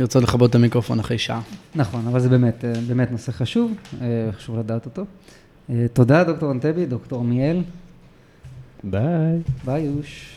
[0.00, 1.40] לרצות לכבות את המיקרופון אחרי שעה.
[1.74, 3.72] נכון, אבל זה באמת, באמת נושא חשוב,
[4.32, 5.04] חשוב לדעת אותו.
[5.92, 7.62] תודה, דוקטור אנטבי, דוקטור מיאל,
[8.84, 9.38] ביי.
[9.64, 10.34] ביי יוש.